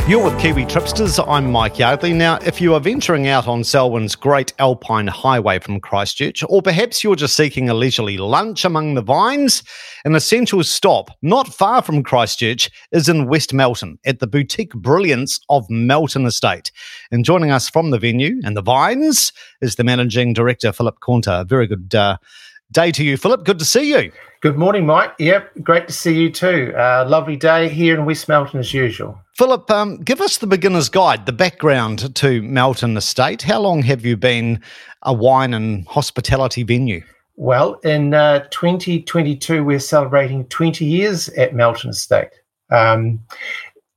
You're 0.07 0.23
with 0.23 0.39
Kiwi 0.39 0.65
Tripsters. 0.65 1.23
I'm 1.27 1.51
Mike 1.51 1.77
Yardley. 1.77 2.11
Now, 2.11 2.39
if 2.43 2.59
you 2.59 2.73
are 2.73 2.79
venturing 2.79 3.27
out 3.27 3.47
on 3.47 3.63
Selwyn's 3.63 4.15
Great 4.15 4.51
Alpine 4.57 5.05
Highway 5.05 5.59
from 5.59 5.79
Christchurch, 5.79 6.43
or 6.49 6.63
perhaps 6.63 7.03
you're 7.03 7.15
just 7.15 7.37
seeking 7.37 7.69
a 7.69 7.75
leisurely 7.75 8.17
lunch 8.17 8.65
among 8.65 8.95
the 8.95 9.03
vines, 9.03 9.61
an 10.03 10.15
essential 10.15 10.63
stop 10.63 11.11
not 11.21 11.53
far 11.53 11.83
from 11.83 12.01
Christchurch 12.01 12.71
is 12.91 13.07
in 13.07 13.27
West 13.27 13.53
Melton 13.53 13.99
at 14.03 14.19
the 14.19 14.27
boutique 14.27 14.73
brilliance 14.73 15.39
of 15.49 15.69
Melton 15.69 16.25
Estate. 16.25 16.71
And 17.11 17.23
joining 17.23 17.51
us 17.51 17.69
from 17.69 17.91
the 17.91 17.99
venue 17.99 18.41
and 18.43 18.57
the 18.57 18.63
vines 18.63 19.31
is 19.61 19.75
the 19.75 19.83
managing 19.83 20.33
director, 20.33 20.73
Philip 20.73 20.99
Cornter. 20.99 21.45
Very 21.47 21.67
good 21.67 21.93
uh, 21.93 22.17
day 22.71 22.91
to 22.91 23.03
you, 23.03 23.17
Philip. 23.17 23.45
Good 23.45 23.59
to 23.59 23.65
see 23.65 23.93
you. 23.93 24.11
Good 24.41 24.57
morning, 24.57 24.87
Mike. 24.87 25.13
Yep, 25.19 25.51
great 25.61 25.85
to 25.85 25.93
see 25.93 26.19
you 26.19 26.31
too. 26.31 26.73
Uh, 26.75 27.05
lovely 27.07 27.35
day 27.35 27.69
here 27.69 27.93
in 27.93 28.05
West 28.05 28.27
Melton 28.27 28.59
as 28.59 28.73
usual. 28.73 29.21
Philip, 29.41 29.71
um, 29.71 29.97
give 29.97 30.21
us 30.21 30.37
the 30.37 30.45
beginner's 30.45 30.87
guide, 30.87 31.25
the 31.25 31.31
background 31.31 32.13
to 32.13 32.43
Melton 32.43 32.95
Estate. 32.95 33.41
How 33.41 33.59
long 33.59 33.81
have 33.81 34.05
you 34.05 34.15
been 34.15 34.61
a 35.01 35.11
wine 35.15 35.55
and 35.55 35.83
hospitality 35.87 36.61
venue? 36.61 37.01
Well, 37.37 37.79
in 37.79 38.13
uh, 38.13 38.45
2022, 38.51 39.63
we're 39.63 39.79
celebrating 39.79 40.45
20 40.49 40.85
years 40.85 41.27
at 41.29 41.55
Melton 41.55 41.89
Estate. 41.89 42.29
Um, 42.69 43.19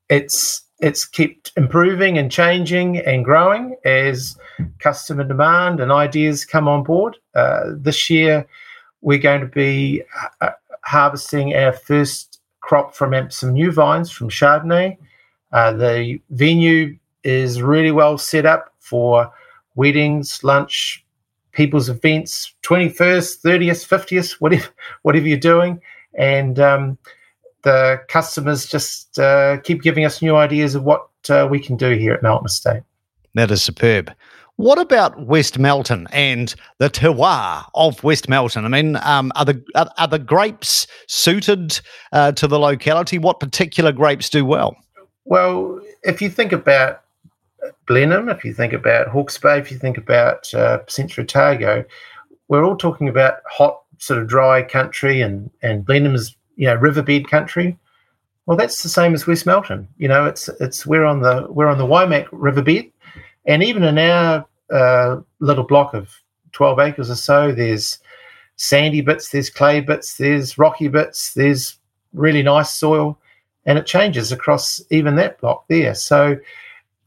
it's 0.09 0.63
it's 0.81 1.05
kept 1.05 1.53
improving 1.59 2.17
and 2.17 2.33
changing 2.33 2.97
and 3.01 3.23
growing 3.23 3.77
as 3.85 4.39
customer 4.79 5.25
demand 5.25 5.79
and 5.79 5.93
ideas 5.93 6.47
come 6.47 6.69
on 6.69 6.85
board. 6.85 7.19
Uh, 7.35 7.65
this 7.77 8.09
year, 8.09 8.47
we're 9.03 9.19
going 9.19 9.43
to 9.43 9.47
be 9.47 10.05
uh, 10.41 10.53
harvesting 10.85 11.55
our 11.55 11.75
first 11.75 12.41
crop 12.63 12.95
from 12.95 13.31
some 13.31 13.53
new 13.53 13.71
vines 13.71 14.11
from 14.11 14.31
Chardonnay. 14.31 14.97
Uh, 15.55 15.73
the 15.73 16.21
venue 16.31 16.99
is 17.23 17.63
really 17.63 17.93
well 17.93 18.19
set 18.19 18.45
up 18.45 18.75
for 18.81 19.33
weddings, 19.77 20.43
lunch, 20.45 21.05
people's 21.53 21.89
events, 21.89 22.53
21st, 22.63 23.41
30th, 23.41 23.89
50th, 23.89 24.33
whatever, 24.41 24.67
whatever 25.03 25.27
you're 25.27 25.39
doing. 25.39 25.81
And 26.19 26.59
um, 26.59 26.99
the 27.63 28.01
customers 28.09 28.67
just 28.67 29.19
uh, 29.19 29.59
keep 29.59 29.81
giving 29.83 30.05
us 30.05 30.21
new 30.21 30.37
ideas 30.37 30.75
of 30.75 30.83
what 30.83 31.09
uh, 31.31 31.47
we 31.51 31.61
can 31.61 31.77
do 31.77 31.97
here 31.97 32.13
at 32.13 32.23
Melton 32.23 32.47
Estate. 32.47 32.83
That 33.35 33.51
is 33.51 33.63
superb. 33.63 34.13
What 34.57 34.79
about 34.79 35.27
West 35.27 35.59
Melton 35.59 36.07
and 36.13 36.55
the 36.79 36.89
terroir 36.89 37.65
of 37.75 38.03
West 38.05 38.29
Melton? 38.29 38.65
I 38.65 38.69
mean, 38.69 38.97
um, 38.97 39.33
are 39.35 39.45
the 39.45 39.65
are, 39.75 39.91
are, 39.99 40.07
the 40.07 40.21
grapes 40.21 40.87
suited 41.09 41.81
uh, 42.13 42.31
to 42.33 42.47
the 42.47 42.61
locality? 42.61 43.19
What 43.19 43.41
particular 43.41 43.91
grapes 43.91 44.31
do 44.31 44.45
well? 44.45 44.77
Well, 45.25 45.81
if 46.03 46.21
you 46.21 46.29
think 46.29 46.53
about 46.53 47.03
Blenheim, 47.87 48.29
if 48.29 48.45
you 48.45 48.53
think 48.53 48.73
about 48.73 49.09
Hawke's 49.09 49.39
Bay, 49.39 49.59
if 49.59 49.71
you 49.71 49.79
think 49.79 49.97
about 49.97 50.53
uh, 50.55 50.81
Central 50.87 51.25
Otago, 51.25 51.85
we're 52.49 52.65
all 52.65 52.77
talking 52.77 53.09
about 53.09 53.39
hot, 53.51 53.83
sort 53.99 54.21
of 54.21 54.29
dry 54.29 54.63
country, 54.63 55.21
and 55.21 55.51
and 55.63 55.85
Blenheim's 55.85 56.37
you 56.57 56.67
know 56.67 56.75
riverbed 56.75 57.29
country. 57.31 57.79
Well, 58.47 58.59
that's 58.59 58.83
the 58.83 58.91
same 58.91 59.15
as 59.15 59.27
West 59.27 59.47
Melton. 59.47 59.89
You 59.97 60.09
know, 60.09 60.27
it's 60.27 60.49
it's 60.61 60.85
we're 60.85 61.05
on 61.05 61.21
the 61.21 61.47
we're 61.49 61.69
on 61.69 61.79
the 61.79 61.87
Waimak 61.87 62.29
riverbed 62.31 62.93
and 63.47 63.63
even 63.63 63.83
in 63.83 63.99
our 63.99 64.47
uh, 64.71 65.21
little 65.41 65.65
block 65.65 65.95
of 65.95 66.11
12 66.53 66.79
acres 66.79 67.11
or 67.11 67.17
so, 67.17 67.53
there's 67.53 67.99
sandy 68.57 69.01
bits, 69.01 69.31
there's 69.31 69.51
clay 69.51 69.81
bits, 69.81 70.17
there's 70.17 70.57
rocky 70.57 70.89
bits, 70.89 71.35
there's 71.35 71.79
really 72.13 72.43
nice 72.43 72.71
soil, 72.71 73.19
and 73.67 73.79
it 73.79 73.87
changes 73.87 74.33
across 74.33 74.81
even 74.91 75.17
that 75.17 75.41
block 75.41 75.65
there. 75.69 75.95
So 75.95 76.37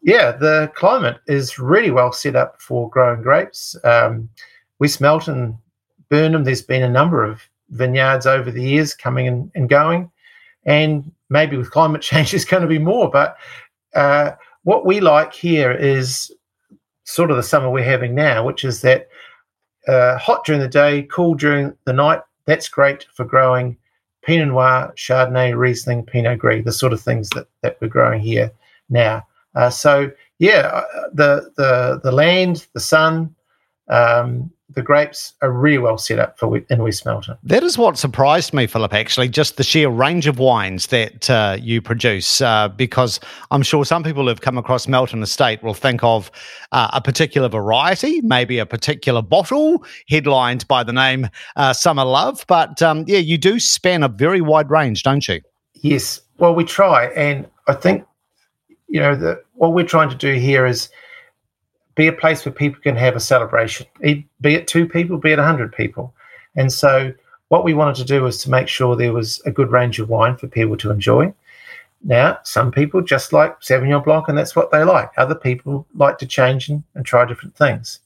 yeah, 0.01 0.31
the 0.31 0.71
climate 0.75 1.17
is 1.27 1.59
really 1.59 1.91
well 1.91 2.11
set 2.11 2.35
up 2.35 2.61
for 2.61 2.89
growing 2.89 3.21
grapes. 3.21 3.75
Um, 3.83 4.29
West 4.79 5.01
Melton, 5.01 5.57
Burnham, 6.09 6.43
there's 6.43 6.61
been 6.61 6.83
a 6.83 6.89
number 6.89 7.23
of 7.23 7.41
vineyards 7.69 8.25
over 8.25 8.51
the 8.51 8.63
years 8.63 8.93
coming 8.93 9.27
and, 9.27 9.51
and 9.55 9.67
going. 9.67 10.09
And 10.65 11.11
maybe 11.29 11.57
with 11.57 11.71
climate 11.71 12.01
change, 12.03 12.31
there's 12.31 12.45
going 12.45 12.61
to 12.61 12.67
be 12.67 12.79
more. 12.79 13.09
But 13.09 13.37
uh, 13.95 14.31
what 14.63 14.85
we 14.85 14.99
like 14.99 15.33
here 15.33 15.71
is 15.71 16.31
sort 17.03 17.31
of 17.31 17.37
the 17.37 17.43
summer 17.43 17.69
we're 17.69 17.83
having 17.83 18.15
now, 18.15 18.45
which 18.45 18.63
is 18.63 18.81
that 18.81 19.09
uh, 19.87 20.17
hot 20.17 20.45
during 20.45 20.61
the 20.61 20.67
day, 20.67 21.03
cool 21.03 21.33
during 21.33 21.75
the 21.85 21.93
night. 21.93 22.21
That's 22.45 22.69
great 22.69 23.07
for 23.13 23.25
growing 23.25 23.77
Pinot 24.27 24.49
Noir, 24.49 24.93
Chardonnay, 24.97 25.57
Riesling, 25.57 26.05
Pinot 26.05 26.37
Gris, 26.37 26.65
the 26.65 26.71
sort 26.73 26.91
of 26.91 26.99
things 26.99 27.29
that, 27.29 27.47
that 27.61 27.77
we're 27.79 27.87
growing 27.87 28.19
here 28.19 28.51
now. 28.89 29.25
Uh, 29.55 29.69
so 29.69 30.11
yeah, 30.39 30.67
uh, 30.67 31.07
the 31.13 31.49
the 31.55 32.01
the 32.03 32.11
land, 32.11 32.67
the 32.73 32.79
sun, 32.81 33.33
um, 33.87 34.51
the 34.69 34.81
grapes 34.81 35.33
are 35.41 35.51
really 35.51 35.77
well 35.77 35.97
set 35.97 36.19
up 36.19 36.37
for 36.37 36.57
in 36.57 36.83
West 36.83 37.05
Melton. 37.05 37.37
That 37.43 37.63
is 37.63 37.77
what 37.77 37.97
surprised 37.97 38.53
me, 38.53 38.67
Philip. 38.67 38.93
Actually, 38.93 39.29
just 39.29 39.57
the 39.57 39.63
sheer 39.63 39.89
range 39.89 40.27
of 40.27 40.39
wines 40.39 40.87
that 40.87 41.29
uh, 41.29 41.57
you 41.59 41.81
produce, 41.81 42.41
uh, 42.41 42.67
because 42.67 43.19
I'm 43.51 43.63
sure 43.63 43.85
some 43.85 44.03
people 44.03 44.27
who've 44.27 44.41
come 44.41 44.57
across 44.57 44.87
Melton 44.87 45.23
Estate 45.23 45.63
will 45.63 45.73
think 45.73 46.03
of 46.03 46.29
uh, 46.73 46.89
a 46.93 47.01
particular 47.01 47.47
variety, 47.47 48.21
maybe 48.21 48.59
a 48.59 48.65
particular 48.65 49.21
bottle 49.21 49.85
headlined 50.09 50.67
by 50.67 50.83
the 50.83 50.93
name 50.93 51.29
uh, 51.55 51.71
Summer 51.71 52.03
Love. 52.03 52.43
But 52.47 52.81
um, 52.81 53.05
yeah, 53.07 53.19
you 53.19 53.37
do 53.37 53.59
span 53.59 54.03
a 54.03 54.09
very 54.09 54.41
wide 54.41 54.69
range, 54.69 55.03
don't 55.03 55.25
you? 55.27 55.41
Yes. 55.75 56.21
Well, 56.39 56.53
we 56.53 56.65
try, 56.65 57.05
and 57.07 57.47
I 57.67 57.73
think 57.73 58.05
you 58.89 58.99
know 58.99 59.15
that 59.15 59.45
what 59.53 59.73
we're 59.73 59.85
trying 59.85 60.09
to 60.09 60.15
do 60.15 60.33
here 60.33 60.65
is 60.65 60.89
be 61.97 62.07
a 62.07 62.13
place 62.13 62.45
where 62.45 62.53
people 62.53 62.79
can 62.79 62.95
have 62.95 63.15
a 63.15 63.19
celebration, 63.19 63.87
be 64.01 64.23
it 64.41 64.67
two 64.67 64.87
people, 64.87 65.17
be 65.17 65.31
it 65.31 65.39
100 65.39 65.73
people. 65.73 66.13
And 66.55 66.71
so, 66.71 67.11
what 67.49 67.63
we 67.63 67.73
wanted 67.73 67.95
to 67.95 68.05
do 68.05 68.21
was 68.21 68.41
to 68.43 68.51
make 68.51 68.67
sure 68.67 68.95
there 68.95 69.13
was 69.13 69.41
a 69.45 69.51
good 69.51 69.71
range 69.71 69.99
of 69.99 70.09
wine 70.09 70.37
for 70.37 70.47
people 70.47 70.77
to 70.77 70.91
enjoy. 70.91 71.33
Now, 72.03 72.37
some 72.43 72.71
people 72.71 73.01
just 73.01 73.33
like 73.33 73.59
Sauvignon 73.61 74.03
Blanc, 74.03 74.27
and 74.27 74.37
that's 74.37 74.55
what 74.55 74.69
they 74.69 74.83
like. 74.83 75.09
Other 75.17 75.33
people 75.33 75.87
like 75.95 76.19
to 76.19 76.27
change 76.27 76.69
and, 76.69 76.83
and 76.93 77.05
try 77.05 77.25
different 77.25 77.55
things. 77.55 77.99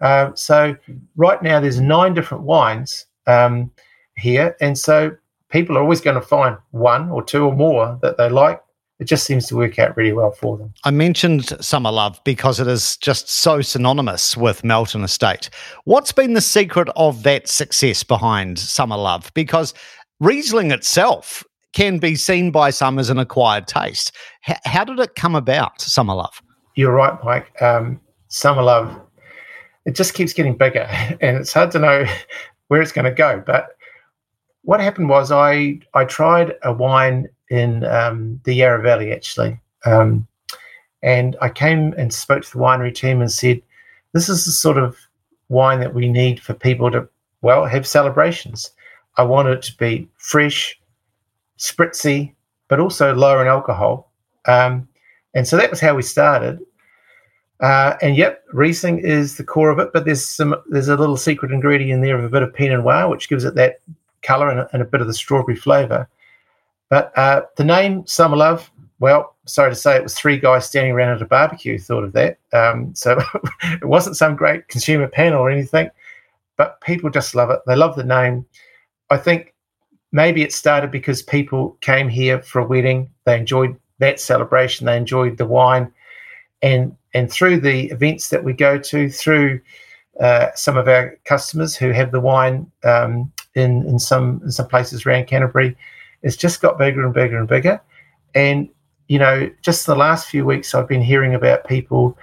Uh, 0.00 0.32
so, 0.34 0.76
right 1.14 1.40
now, 1.40 1.60
there's 1.60 1.80
nine 1.80 2.14
different 2.14 2.42
wines 2.42 3.06
um, 3.28 3.70
here. 4.16 4.56
And 4.60 4.76
so, 4.76 5.16
people 5.50 5.78
are 5.78 5.82
always 5.82 6.00
going 6.00 6.20
to 6.20 6.26
find 6.26 6.56
one 6.72 7.10
or 7.10 7.22
two 7.22 7.44
or 7.44 7.54
more 7.54 7.96
that 8.02 8.16
they 8.16 8.28
like 8.28 8.60
it 8.98 9.04
just 9.04 9.24
seems 9.24 9.46
to 9.46 9.56
work 9.56 9.78
out 9.78 9.96
really 9.96 10.12
well 10.12 10.30
for 10.30 10.56
them. 10.56 10.72
I 10.84 10.90
mentioned 10.90 11.52
Summer 11.64 11.90
Love 11.90 12.18
because 12.24 12.60
it 12.60 12.66
is 12.66 12.96
just 12.96 13.28
so 13.28 13.60
synonymous 13.60 14.36
with 14.36 14.64
Melton 14.64 15.04
Estate. 15.04 15.50
What's 15.84 16.12
been 16.12 16.32
the 16.32 16.40
secret 16.40 16.88
of 16.96 17.22
that 17.24 17.48
success 17.48 18.02
behind 18.02 18.58
Summer 18.58 18.96
Love? 18.96 19.30
Because 19.34 19.74
Riesling 20.20 20.70
itself 20.70 21.44
can 21.74 21.98
be 21.98 22.16
seen 22.16 22.50
by 22.50 22.70
some 22.70 22.98
as 22.98 23.10
an 23.10 23.18
acquired 23.18 23.66
taste. 23.66 24.12
H- 24.48 24.56
how 24.64 24.82
did 24.82 24.98
it 24.98 25.14
come 25.14 25.34
about, 25.34 25.80
Summer 25.80 26.14
Love? 26.14 26.40
You're 26.74 26.92
right, 26.92 27.22
Mike. 27.22 27.50
Um, 27.60 28.00
Summer 28.28 28.62
Love, 28.62 28.98
it 29.84 29.94
just 29.94 30.14
keeps 30.14 30.32
getting 30.32 30.56
bigger, 30.56 30.88
and 31.20 31.36
it's 31.36 31.52
hard 31.52 31.70
to 31.72 31.78
know 31.78 32.06
where 32.68 32.80
it's 32.80 32.92
going 32.92 33.04
to 33.04 33.10
go. 33.10 33.42
But 33.44 33.75
what 34.66 34.80
happened 34.80 35.08
was 35.08 35.30
I 35.30 35.78
I 35.94 36.04
tried 36.04 36.54
a 36.62 36.72
wine 36.72 37.28
in 37.50 37.84
um, 37.84 38.40
the 38.44 38.52
Yarra 38.52 38.82
Valley, 38.82 39.12
actually. 39.12 39.60
Um, 39.84 40.26
and 41.02 41.36
I 41.40 41.48
came 41.48 41.94
and 41.96 42.12
spoke 42.12 42.42
to 42.42 42.50
the 42.50 42.58
winery 42.58 42.92
team 42.92 43.20
and 43.20 43.30
said, 43.30 43.62
This 44.12 44.28
is 44.28 44.44
the 44.44 44.50
sort 44.50 44.76
of 44.76 44.96
wine 45.48 45.78
that 45.80 45.94
we 45.94 46.08
need 46.08 46.40
for 46.40 46.52
people 46.52 46.90
to, 46.90 47.08
well, 47.42 47.64
have 47.64 47.86
celebrations. 47.86 48.72
I 49.16 49.22
want 49.22 49.48
it 49.48 49.62
to 49.62 49.76
be 49.76 50.08
fresh, 50.16 50.78
spritzy, 51.58 52.34
but 52.66 52.80
also 52.80 53.14
lower 53.14 53.40
in 53.40 53.46
alcohol. 53.46 54.10
Um, 54.46 54.88
and 55.32 55.46
so 55.46 55.56
that 55.56 55.70
was 55.70 55.80
how 55.80 55.94
we 55.94 56.02
started. 56.02 56.58
Uh, 57.60 57.94
and 58.02 58.16
yep, 58.16 58.42
Riesling 58.52 58.98
is 58.98 59.36
the 59.36 59.44
core 59.44 59.70
of 59.70 59.78
it, 59.78 59.90
but 59.92 60.04
there's 60.06 60.28
some 60.28 60.56
there's 60.70 60.88
a 60.88 60.96
little 60.96 61.16
secret 61.16 61.52
ingredient 61.52 61.92
in 61.92 62.00
there 62.00 62.18
of 62.18 62.24
a 62.24 62.28
bit 62.28 62.42
of 62.42 62.52
Pinot 62.52 62.80
Noir, 62.80 63.08
which 63.08 63.28
gives 63.28 63.44
it 63.44 63.54
that 63.54 63.80
color 64.26 64.50
and 64.50 64.60
a, 64.60 64.68
and 64.72 64.82
a 64.82 64.86
bit 64.86 65.00
of 65.00 65.06
the 65.06 65.14
strawberry 65.14 65.56
flavor. 65.56 66.08
But 66.88 67.16
uh, 67.16 67.42
the 67.56 67.64
name 67.64 68.06
Summer 68.06 68.36
Love, 68.36 68.70
well, 68.98 69.36
sorry 69.44 69.70
to 69.70 69.76
say, 69.76 69.96
it 69.96 70.02
was 70.02 70.14
three 70.14 70.38
guys 70.38 70.66
standing 70.66 70.92
around 70.92 71.16
at 71.16 71.22
a 71.22 71.26
barbecue 71.26 71.78
thought 71.78 72.04
of 72.04 72.12
that. 72.12 72.38
Um, 72.52 72.94
so 72.94 73.18
it 73.62 73.84
wasn't 73.84 74.16
some 74.16 74.36
great 74.36 74.68
consumer 74.68 75.08
panel 75.08 75.40
or 75.40 75.50
anything, 75.50 75.90
but 76.56 76.80
people 76.80 77.10
just 77.10 77.34
love 77.34 77.50
it. 77.50 77.60
They 77.66 77.76
love 77.76 77.96
the 77.96 78.04
name. 78.04 78.46
I 79.10 79.16
think 79.16 79.54
maybe 80.12 80.42
it 80.42 80.52
started 80.52 80.90
because 80.90 81.22
people 81.22 81.76
came 81.80 82.08
here 82.08 82.40
for 82.42 82.60
a 82.60 82.66
wedding. 82.66 83.10
They 83.24 83.38
enjoyed 83.38 83.78
that 83.98 84.20
celebration. 84.20 84.86
They 84.86 84.96
enjoyed 84.96 85.36
the 85.36 85.46
wine, 85.46 85.92
and 86.62 86.96
and 87.14 87.30
through 87.30 87.60
the 87.60 87.86
events 87.86 88.28
that 88.28 88.44
we 88.44 88.52
go 88.52 88.78
to, 88.78 89.08
through 89.08 89.60
uh, 90.20 90.48
some 90.54 90.76
of 90.76 90.88
our 90.88 91.18
customers 91.24 91.76
who 91.76 91.90
have 91.90 92.12
the 92.12 92.20
wine 92.20 92.70
um, 92.84 93.32
in 93.56 93.86
in 93.86 93.98
some 93.98 94.40
in 94.44 94.50
some 94.52 94.68
places 94.68 95.04
around 95.04 95.26
Canterbury, 95.26 95.76
it's 96.22 96.36
just 96.36 96.60
got 96.60 96.78
bigger 96.78 97.04
and 97.04 97.14
bigger 97.14 97.38
and 97.38 97.48
bigger. 97.48 97.80
And, 98.34 98.68
you 99.08 99.18
know, 99.18 99.50
just 99.62 99.86
the 99.86 99.96
last 99.96 100.28
few 100.28 100.44
weeks, 100.44 100.74
I've 100.74 100.88
been 100.88 101.02
hearing 101.02 101.34
about 101.34 101.66
people 101.66 102.18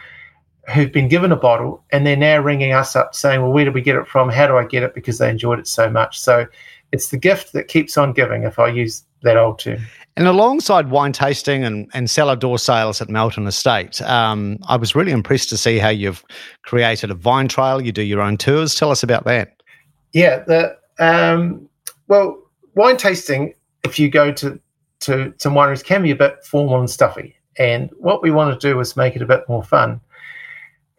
who've 0.74 0.92
been 0.92 1.08
given 1.08 1.32
a 1.32 1.36
bottle 1.36 1.84
and 1.92 2.06
they're 2.06 2.16
now 2.16 2.40
ringing 2.40 2.72
us 2.72 2.96
up 2.96 3.16
saying, 3.16 3.42
well, 3.42 3.52
where 3.52 3.66
did 3.66 3.74
we 3.74 3.82
get 3.82 3.96
it 3.96 4.08
from? 4.08 4.30
How 4.30 4.48
do 4.48 4.58
I 4.58 4.66
get 4.66 4.84
it? 4.84 4.94
Because 4.94 5.18
they 5.18 5.30
enjoyed 5.30 5.60
it 5.60 5.68
so 5.68 5.90
much. 5.90 6.20
So 6.20 6.46
it's 6.92 7.10
the 7.10 7.18
gift 7.18 7.54
that 7.54 7.68
keeps 7.68 7.98
on 7.98 8.14
giving, 8.14 8.44
if 8.44 8.60
I 8.60 8.68
use 8.68 9.04
that 9.24 9.38
old 9.38 9.60
term. 9.60 9.80
And 10.16 10.28
alongside 10.28 10.92
wine 10.92 11.12
tasting 11.12 11.64
and, 11.64 11.90
and 11.94 12.08
cellar 12.08 12.36
door 12.36 12.60
sales 12.60 13.02
at 13.02 13.10
Melton 13.10 13.48
Estate, 13.48 14.00
um, 14.04 14.60
I 14.68 14.78
was 14.78 14.94
really 14.94 15.12
impressed 15.12 15.50
to 15.50 15.58
see 15.58 15.80
how 15.80 15.90
you've 15.90 16.24
created 16.62 17.10
a 17.10 17.16
vine 17.16 17.48
trail. 17.48 17.82
You 17.82 17.92
do 17.92 18.04
your 18.04 18.22
own 18.22 18.38
tours. 18.38 18.76
Tell 18.76 18.92
us 18.92 19.02
about 19.02 19.26
that. 19.26 19.64
Yeah, 20.12 20.44
the 20.44 20.78
um, 21.00 21.68
well, 22.08 22.38
wine 22.76 22.98
tasting 22.98 23.54
if 23.84 24.00
you 24.00 24.10
go 24.10 24.32
to, 24.32 24.60
to 25.02 25.34
some 25.38 25.54
wineries, 25.54 25.84
can 25.84 26.04
be 26.04 26.12
a 26.12 26.16
bit 26.16 26.44
formal 26.46 26.80
and 26.80 26.90
stuffy. 26.90 27.36
And 27.58 27.90
what 27.98 28.22
we 28.22 28.32
want 28.32 28.60
to 28.60 28.68
do 28.68 28.80
is 28.80 28.98
make 28.98 29.16
it 29.16 29.22
a 29.22 29.28
bit 29.28 29.48
more 29.48 29.64
fun. 29.64 30.02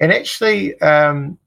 And 0.01 0.13
actually, 0.13 0.79
um, 0.81 1.39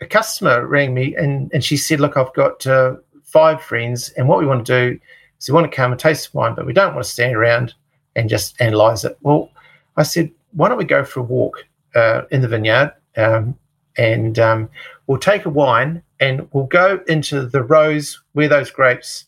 a 0.00 0.06
customer 0.06 0.66
rang 0.66 0.94
me 0.94 1.14
and, 1.14 1.50
and 1.52 1.64
she 1.64 1.76
said, 1.76 2.00
Look, 2.00 2.16
I've 2.16 2.34
got 2.34 2.66
uh, 2.66 2.96
five 3.22 3.62
friends, 3.62 4.10
and 4.10 4.28
what 4.28 4.38
we 4.38 4.46
want 4.46 4.64
to 4.66 4.90
do 4.90 5.00
is 5.38 5.48
we 5.48 5.54
want 5.54 5.70
to 5.70 5.76
come 5.76 5.92
and 5.92 6.00
taste 6.00 6.34
wine, 6.34 6.54
but 6.54 6.66
we 6.66 6.72
don't 6.72 6.94
want 6.94 7.04
to 7.04 7.10
stand 7.10 7.34
around 7.34 7.74
and 8.14 8.28
just 8.28 8.60
analyze 8.60 9.04
it. 9.04 9.18
Well, 9.22 9.50
I 9.96 10.02
said, 10.02 10.30
Why 10.52 10.68
don't 10.68 10.78
we 10.78 10.84
go 10.84 11.04
for 11.04 11.20
a 11.20 11.24
walk 11.24 11.64
uh, 11.94 12.22
in 12.30 12.40
the 12.40 12.48
vineyard? 12.48 12.92
Um, 13.16 13.58
and 13.96 14.38
um, 14.38 14.68
we'll 15.06 15.18
take 15.18 15.44
a 15.44 15.50
wine 15.50 16.02
and 16.20 16.48
we'll 16.52 16.66
go 16.66 17.00
into 17.08 17.46
the 17.46 17.62
rows 17.62 18.20
where 18.32 18.48
those 18.48 18.70
grapes 18.70 19.24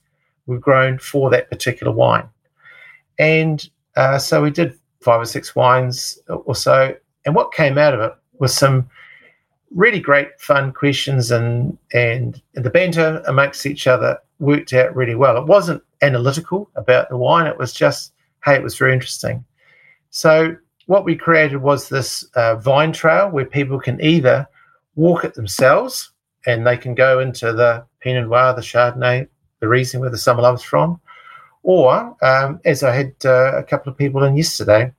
were 0.46 0.58
grown 0.58 0.98
for 0.98 1.30
that 1.30 1.50
particular 1.50 1.92
wine. 1.92 2.28
And 3.18 3.68
uh, 3.96 4.18
so 4.18 4.42
we 4.42 4.50
did 4.50 4.78
five 5.00 5.20
or 5.20 5.26
six 5.26 5.54
wines 5.54 6.18
or 6.28 6.54
so. 6.54 6.96
And 7.24 7.34
what 7.34 7.52
came 7.52 7.78
out 7.78 7.94
of 7.94 8.00
it 8.00 8.12
was 8.38 8.54
some 8.54 8.88
really 9.74 10.00
great 10.00 10.28
fun 10.40 10.72
questions 10.72 11.30
and, 11.30 11.76
and, 11.92 12.40
and 12.54 12.64
the 12.64 12.70
banter 12.70 13.22
amongst 13.26 13.66
each 13.66 13.86
other 13.86 14.18
worked 14.38 14.72
out 14.72 14.94
really 14.96 15.14
well. 15.14 15.36
It 15.36 15.46
wasn't 15.46 15.82
analytical 16.00 16.70
about 16.74 17.08
the 17.08 17.16
wine, 17.16 17.46
it 17.46 17.58
was 17.58 17.72
just, 17.72 18.12
hey, 18.44 18.54
it 18.54 18.62
was 18.62 18.78
very 18.78 18.92
interesting. 18.92 19.44
So 20.10 20.56
what 20.86 21.04
we 21.04 21.16
created 21.16 21.58
was 21.58 21.88
this 21.88 22.22
uh, 22.34 22.56
vine 22.56 22.92
trail 22.92 23.28
where 23.28 23.44
people 23.44 23.78
can 23.78 24.02
either 24.02 24.48
walk 24.98 25.24
it 25.24 25.34
themselves 25.34 26.10
and 26.46 26.66
they 26.66 26.76
can 26.76 26.94
go 26.94 27.20
into 27.20 27.52
the 27.52 27.84
Pinot 28.00 28.26
Noir, 28.26 28.52
the 28.52 28.60
Chardonnay, 28.60 29.28
the 29.60 29.68
Riesling 29.68 30.00
where 30.00 30.10
the 30.10 30.18
summer 30.18 30.42
love's 30.42 30.62
from. 30.62 31.00
Or, 31.62 32.16
um, 32.22 32.60
as 32.64 32.82
I 32.82 32.94
had 32.94 33.14
uh, 33.24 33.56
a 33.56 33.62
couple 33.62 33.92
of 33.92 33.98
people 33.98 34.24
in 34.24 34.36
yesterday, 34.36 34.92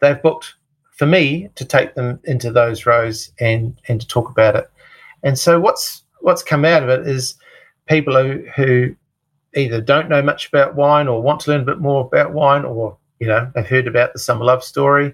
they've 0.00 0.22
booked 0.22 0.54
for 0.92 1.06
me 1.06 1.50
to 1.56 1.64
take 1.64 1.94
them 1.94 2.20
into 2.24 2.50
those 2.50 2.86
rows 2.86 3.32
and 3.40 3.78
and 3.88 4.00
to 4.00 4.06
talk 4.06 4.30
about 4.30 4.56
it. 4.56 4.70
And 5.22 5.38
so 5.38 5.60
what's 5.60 6.04
what's 6.20 6.42
come 6.42 6.64
out 6.64 6.82
of 6.82 6.88
it 6.88 7.06
is 7.06 7.36
people 7.86 8.14
who, 8.14 8.44
who 8.54 8.94
either 9.54 9.80
don't 9.80 10.08
know 10.08 10.22
much 10.22 10.48
about 10.48 10.74
wine 10.74 11.08
or 11.08 11.22
want 11.22 11.40
to 11.40 11.50
learn 11.50 11.62
a 11.62 11.64
bit 11.64 11.80
more 11.80 12.02
about 12.04 12.32
wine 12.32 12.64
or 12.64 12.96
you 13.18 13.26
know 13.26 13.50
they've 13.54 13.66
heard 13.66 13.88
about 13.88 14.12
the 14.12 14.18
summer 14.18 14.44
love 14.44 14.62
story 14.62 15.12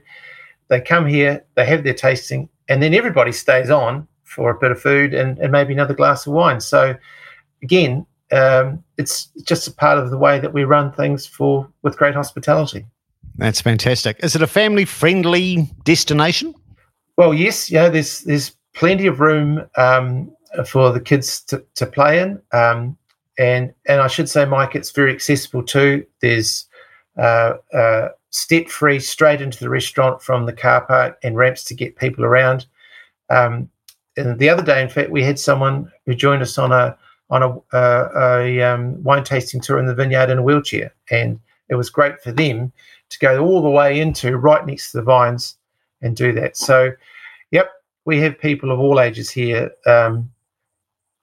they 0.69 0.81
come 0.81 1.07
here 1.07 1.45
they 1.55 1.65
have 1.65 1.83
their 1.85 1.95
tasting 1.95 2.49
and 2.69 2.83
then 2.83 2.95
everybody 2.95 3.33
stays 3.33 3.71
on 3.71 4.07
for 4.25 4.51
a 4.51 4.59
bit 4.59 4.71
of 4.71 4.81
food 4.81 5.15
and, 5.15 5.39
and 5.39 5.53
maybe 5.53 5.73
another 5.73 5.95
glass 5.95 6.27
of 6.27 6.33
wine 6.33 6.61
so 6.61 6.95
again 7.63 8.07
um, 8.33 8.83
it's 8.97 9.27
just 9.45 9.69
a 9.69 9.73
part 9.73 9.99
of 9.99 10.11
the 10.11 10.19
way 10.19 10.39
that 10.39 10.53
we 10.53 10.65
run 10.65 10.93
things 10.93 11.27
for 11.27 11.69
with 11.83 11.97
great 11.97 12.15
hospitality. 12.15 12.85
That's 13.37 13.61
fantastic. 13.61 14.19
Is 14.21 14.35
it 14.35 14.43
a 14.43 14.47
family 14.47 14.85
friendly 14.85 15.71
destination? 15.85 16.55
Well, 17.17 17.35
yes. 17.35 17.71
Yeah, 17.71 17.89
there's 17.89 18.21
there's 18.21 18.53
plenty 18.75 19.07
of 19.07 19.21
room 19.21 19.69
um, 19.77 20.33
for 20.67 20.93
the 20.93 21.01
kids 21.01 21.41
to, 21.45 21.65
to 21.77 21.87
play 21.87 22.21
in, 22.21 22.41
um, 22.53 22.97
and 23.39 23.73
and 23.87 24.01
I 24.01 24.07
should 24.07 24.29
say, 24.29 24.45
Mike, 24.45 24.75
it's 24.75 24.91
very 24.91 25.13
accessible 25.13 25.63
too. 25.63 26.05
There's 26.21 26.67
uh, 27.19 27.55
uh, 27.73 28.09
step 28.37 28.69
free 28.69 29.01
straight 29.01 29.41
into 29.41 29.59
the 29.59 29.71
restaurant 29.71 30.21
from 30.23 30.45
the 30.45 30.53
car 30.53 30.85
park 30.85 31.19
and 31.23 31.37
ramps 31.37 31.65
to 31.65 31.75
get 31.75 31.97
people 31.97 32.23
around. 32.23 32.67
Um, 33.31 33.71
and 34.19 34.39
the 34.39 34.51
other 34.51 34.63
day, 34.63 34.83
in 34.83 34.91
fact, 34.91 35.11
we 35.11 35.23
had 35.23 35.39
someone 35.39 35.91
who 36.05 36.15
joined 36.15 36.43
us 36.43 36.59
on 36.59 36.71
a 36.71 36.97
on 37.29 37.43
a, 37.43 37.77
uh, 37.77 38.09
a 38.15 38.63
um, 38.63 39.03
wine 39.03 39.25
tasting 39.25 39.61
tour 39.61 39.79
in 39.79 39.87
the 39.87 39.95
vineyard 39.95 40.31
in 40.31 40.39
a 40.39 40.43
wheelchair, 40.43 40.95
and 41.11 41.41
it 41.69 41.75
was 41.75 41.91
great 41.91 42.21
for 42.21 42.31
them 42.31 42.73
to 43.09 43.19
go 43.19 43.45
all 43.45 43.63
the 43.63 43.71
way 43.71 44.01
into 44.01 44.37
right 44.37 44.65
next 44.65 44.93
to 44.93 44.99
the 44.99 45.03
vines 45.03 45.57
and 46.03 46.15
do 46.15 46.33
that. 46.33 46.57
So, 46.57 46.93
yep, 47.51 47.71
we 48.05 48.21
have 48.21 48.39
people 48.39 48.71
of 48.71 48.79
all 48.79 49.01
ages 49.01 49.29
here, 49.29 49.73
um, 49.87 50.31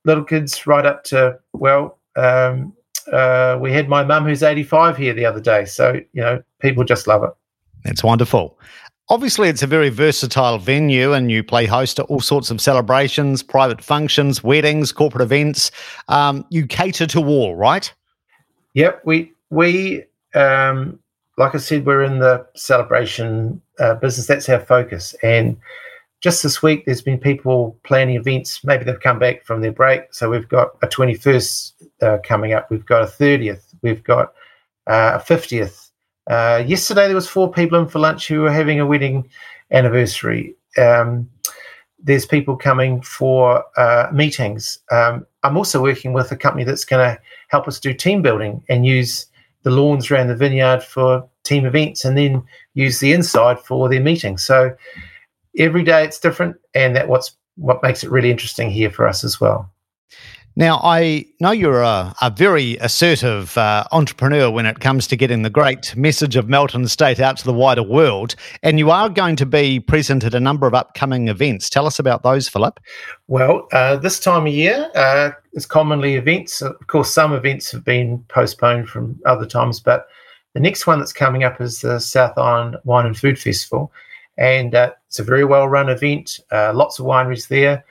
little 0.04 0.26
kids 0.26 0.68
right 0.68 0.86
up 0.86 1.04
to 1.06 1.40
well. 1.54 2.00
Um, 2.16 2.74
uh, 3.08 3.58
we 3.60 3.72
had 3.72 3.90
my 3.90 4.04
mum 4.04 4.26
who's 4.26 4.44
85 4.44 4.98
here 4.98 5.14
the 5.14 5.26
other 5.26 5.42
day, 5.42 5.66
so 5.66 5.94
you 6.14 6.22
know 6.22 6.42
people 6.60 6.84
just 6.84 7.08
love 7.08 7.24
it. 7.24 7.32
That's 7.84 8.04
wonderful. 8.04 8.58
Obviously, 9.10 9.50
it's 9.50 9.62
a 9.62 9.68
very 9.68 9.90
versatile 9.90 10.58
venue, 10.58 11.14
and 11.14 11.32
you 11.32 11.44
play 11.44 11.66
host 11.66 11.98
to 11.98 12.04
all 12.04 12.22
sorts 12.22 12.50
of 12.50 12.62
celebrations, 12.62 13.44
private 13.44 13.84
functions, 13.84 14.44
weddings, 14.44 14.92
corporate 14.92 15.22
events. 15.22 15.72
Um, 16.08 16.46
you 16.50 16.66
cater 16.66 17.06
to 17.08 17.20
all, 17.26 17.56
right? 17.56 17.94
Yep, 18.74 19.02
we 19.06 19.34
we 19.50 20.06
um, 20.34 21.00
like 21.38 21.56
I 21.56 21.58
said, 21.58 21.86
we're 21.86 22.04
in 22.04 22.20
the 22.20 22.46
celebration 22.56 23.62
uh, 23.80 23.96
business. 23.96 24.28
That's 24.28 24.50
our 24.50 24.60
focus. 24.60 25.16
And 25.24 25.58
just 26.24 26.42
this 26.42 26.64
week, 26.64 26.86
there's 26.86 27.02
been 27.02 27.20
people 27.20 27.78
planning 27.84 28.16
events. 28.16 28.64
Maybe 28.64 28.86
they've 28.86 29.00
come 29.00 29.20
back 29.20 29.44
from 29.44 29.60
their 29.60 29.74
break. 29.74 30.14
So 30.14 30.30
we've 30.30 30.48
got 30.48 30.70
a 30.82 30.88
21st 30.88 31.74
uh, 32.02 32.18
coming 32.24 32.54
up. 32.54 32.72
We've 32.72 32.86
got 32.86 33.04
a 33.04 33.08
30th. 33.08 33.76
We've 33.82 34.02
got 34.06 34.34
uh, 34.88 35.20
a 35.20 35.20
50th. 35.20 35.90
Uh, 36.28 36.64
yesterday 36.66 37.08
there 37.08 37.16
was 37.16 37.28
four 37.28 37.52
people 37.52 37.78
in 37.78 37.90
for 37.90 38.00
lunch 38.00 38.30
who 38.30 38.40
were 38.40 38.52
having 38.52 38.80
a 38.80 38.86
wedding 38.86 39.30
anniversary. 39.72 40.56
Um, 40.78 41.30
there's 42.02 42.26
people 42.26 42.56
coming 42.56 43.02
for 43.02 43.66
uh, 43.76 44.08
meetings. 44.14 44.80
Um, 44.92 45.28
I'm 45.44 45.58
also 45.58 45.82
working 45.82 46.14
with 46.14 46.32
a 46.32 46.38
company 46.38 46.64
that's 46.64 46.86
going 46.86 47.06
to 47.06 47.22
help 47.50 47.68
us 47.68 47.82
do 47.82 47.94
team 47.94 48.22
building 48.22 48.64
and 48.70 48.86
use 48.86 49.26
the 49.64 49.72
lawns 49.72 50.10
around 50.10 50.28
the 50.28 50.38
vineyard 50.38 50.84
for 50.84 51.28
team 51.44 51.66
events, 51.66 52.06
and 52.06 52.18
then 52.18 52.42
use 52.74 53.00
the 53.00 53.12
inside 53.12 53.60
for 53.60 53.90
their 53.90 54.02
meetings. 54.02 54.44
So 54.44 54.74
every 55.58 55.84
day 55.84 56.04
it's 56.04 56.20
different, 56.20 56.56
and 56.74 56.96
that 56.96 57.08
what's 57.08 57.36
what 57.56 57.84
makes 57.84 58.04
it 58.04 58.12
really 58.12 58.32
interesting 58.32 58.70
here 58.70 58.90
for 58.90 59.08
us 59.08 59.24
as 59.24 59.40
well. 59.40 59.70
Now, 60.56 60.80
I 60.84 61.26
know 61.40 61.50
you're 61.50 61.82
a, 61.82 62.14
a 62.22 62.30
very 62.30 62.78
assertive 62.78 63.58
uh, 63.58 63.86
entrepreneur 63.92 64.52
when 64.52 64.68
it 64.68 64.82
comes 64.82 65.08
to 65.08 65.16
getting 65.16 65.42
the 65.42 65.50
great 65.50 65.96
message 65.96 66.36
of 66.36 66.48
Melton 66.48 66.84
Estate 66.84 67.20
out 67.20 67.38
to 67.38 67.44
the 67.44 67.54
wider 67.54 67.82
world, 67.82 68.36
and 68.62 68.78
you 68.78 68.92
are 68.92 69.10
going 69.10 69.36
to 69.38 69.48
be 69.48 69.80
present 69.80 70.24
at 70.24 70.36
a 70.36 70.40
number 70.40 70.68
of 70.68 70.76
upcoming 70.76 71.28
events. 71.28 71.72
Tell 71.72 71.88
us 71.88 71.98
about 71.98 72.22
those, 72.22 72.48
Philip. 72.48 72.80
Well, 73.28 73.68
uh, 73.72 73.96
this 73.96 74.20
time 74.20 74.46
of 74.46 74.54
year 74.54 74.92
uh, 74.94 75.32
is 75.54 75.66
commonly 75.66 76.16
events. 76.16 76.62
Of 76.62 76.86
course, 76.86 77.12
some 77.12 77.34
events 77.34 77.72
have 77.72 77.84
been 77.84 78.24
postponed 78.28 78.90
from 78.90 79.20
other 79.26 79.48
times, 79.48 79.80
but 79.80 80.06
the 80.54 80.60
next 80.60 80.86
one 80.86 81.00
that's 81.00 81.14
coming 81.14 81.44
up 81.44 81.62
is 81.62 81.82
the 81.82 81.98
South 81.98 82.38
Island 82.38 82.78
Wine 82.84 83.08
and 83.08 83.18
Food 83.18 83.40
Festival, 83.40 83.92
and 84.38 84.76
uh, 84.76 84.92
it's 85.14 85.20
a 85.20 85.24
very 85.24 85.46
well 85.46 85.70
run 85.70 85.90
event. 85.90 86.40
Uh, 86.52 86.74
lots 86.74 86.98
of 86.98 87.06
wineries 87.06 87.48
there. 87.48 87.86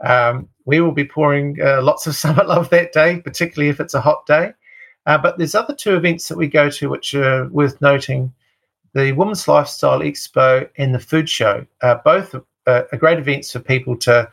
Um, 0.00 0.48
we 0.64 0.80
will 0.80 0.90
be 0.90 1.04
pouring 1.04 1.56
uh, 1.62 1.80
lots 1.80 2.08
of 2.08 2.16
summer 2.24 2.42
love 2.42 2.70
that 2.70 2.92
day, 2.92 3.20
particularly 3.20 3.70
if 3.70 3.78
it's 3.78 3.94
a 3.94 4.00
hot 4.00 4.26
day. 4.26 4.52
Uh, 5.06 5.16
but 5.16 5.38
there's 5.38 5.54
other 5.54 5.76
two 5.76 5.94
events 5.94 6.26
that 6.26 6.36
we 6.36 6.48
go 6.48 6.68
to 6.68 6.88
which 6.88 7.14
are 7.14 7.46
worth 7.50 7.80
noting: 7.80 8.34
the 8.94 9.12
Women's 9.12 9.46
Lifestyle 9.46 10.00
Expo 10.00 10.68
and 10.76 10.92
the 10.92 10.98
Food 10.98 11.28
Show. 11.28 11.64
Uh, 11.82 11.98
both 12.04 12.34
are, 12.34 12.44
are 12.66 12.98
great 12.98 13.20
events 13.20 13.52
for 13.52 13.60
people 13.60 13.96
to 13.98 14.28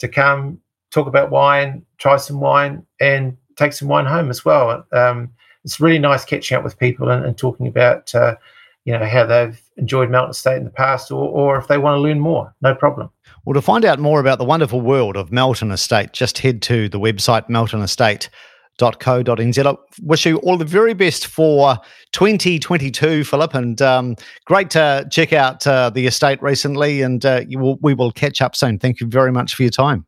to 0.00 0.06
come 0.06 0.60
talk 0.90 1.06
about 1.06 1.30
wine, 1.30 1.82
try 1.96 2.18
some 2.18 2.40
wine, 2.40 2.84
and 3.00 3.38
take 3.56 3.72
some 3.72 3.88
wine 3.88 4.04
home 4.04 4.28
as 4.28 4.44
well. 4.44 4.84
Um, 4.92 5.30
it's 5.64 5.80
really 5.80 5.98
nice 5.98 6.26
catching 6.26 6.58
up 6.58 6.64
with 6.64 6.78
people 6.78 7.08
and, 7.08 7.24
and 7.24 7.38
talking 7.38 7.66
about 7.66 8.14
uh, 8.14 8.36
you 8.84 8.92
know 8.92 9.06
how 9.06 9.24
they've 9.24 9.58
enjoyed 9.80 10.10
Melton 10.10 10.30
Estate 10.30 10.58
in 10.58 10.64
the 10.64 10.70
past, 10.70 11.10
or, 11.10 11.28
or 11.28 11.58
if 11.58 11.66
they 11.68 11.78
want 11.78 11.96
to 11.96 12.00
learn 12.00 12.20
more, 12.20 12.54
no 12.62 12.74
problem. 12.74 13.10
Well, 13.44 13.54
to 13.54 13.62
find 13.62 13.84
out 13.84 13.98
more 13.98 14.20
about 14.20 14.38
the 14.38 14.44
wonderful 14.44 14.80
world 14.80 15.16
of 15.16 15.32
Melton 15.32 15.70
Estate, 15.70 16.12
just 16.12 16.38
head 16.38 16.62
to 16.62 16.88
the 16.88 17.00
website 17.00 17.48
meltonestate.co.nz. 17.48 19.66
I 19.66 19.76
wish 20.02 20.26
you 20.26 20.36
all 20.38 20.56
the 20.56 20.64
very 20.64 20.94
best 20.94 21.26
for 21.26 21.78
2022, 22.12 23.24
Philip, 23.24 23.54
and 23.54 23.82
um, 23.82 24.16
great 24.44 24.70
to 24.70 25.06
check 25.10 25.32
out 25.32 25.66
uh, 25.66 25.90
the 25.90 26.06
estate 26.06 26.40
recently, 26.42 27.02
and 27.02 27.24
uh, 27.24 27.42
will, 27.50 27.78
we 27.80 27.94
will 27.94 28.12
catch 28.12 28.42
up 28.42 28.54
soon. 28.54 28.78
Thank 28.78 29.00
you 29.00 29.06
very 29.06 29.32
much 29.32 29.54
for 29.54 29.62
your 29.62 29.70
time. 29.70 30.04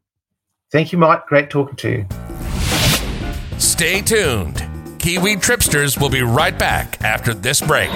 Thank 0.71 0.93
you, 0.93 0.99
Mike. 0.99 1.27
Great 1.27 1.51
talking 1.51 1.77
to 1.77 1.91
you. 1.91 2.07
Stay 3.59 4.01
tuned. 4.01 4.67
Kiwi 4.99 5.37
Tripsters 5.37 6.01
will 6.01 6.09
be 6.09 6.23
right 6.23 6.59
back 6.59 7.03
after 7.03 7.35
this 7.35 7.61
break. 7.61 7.91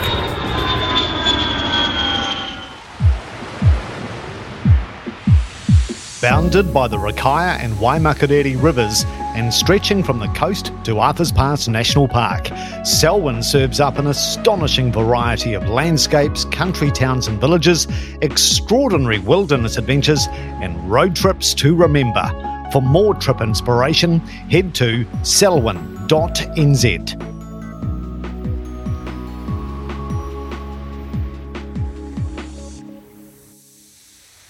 Bounded 6.28 6.74
by 6.74 6.88
the 6.88 6.96
Rakaia 6.96 7.56
and 7.60 7.72
Waimakariri 7.74 8.60
rivers 8.60 9.04
and 9.36 9.54
stretching 9.54 10.02
from 10.02 10.18
the 10.18 10.26
coast 10.30 10.72
to 10.82 10.98
Arthur's 10.98 11.30
Pass 11.30 11.68
National 11.68 12.08
Park. 12.08 12.48
Selwyn 12.84 13.44
serves 13.44 13.78
up 13.78 13.96
an 13.96 14.08
astonishing 14.08 14.90
variety 14.90 15.54
of 15.54 15.68
landscapes, 15.68 16.44
country 16.46 16.90
towns 16.90 17.28
and 17.28 17.40
villages, 17.40 17.86
extraordinary 18.22 19.20
wilderness 19.20 19.76
adventures, 19.76 20.26
and 20.60 20.90
road 20.90 21.14
trips 21.14 21.54
to 21.54 21.76
remember. 21.76 22.28
For 22.72 22.82
more 22.82 23.14
trip 23.14 23.40
inspiration, 23.40 24.18
head 24.18 24.74
to 24.74 25.06
selwyn.nz. 25.22 27.35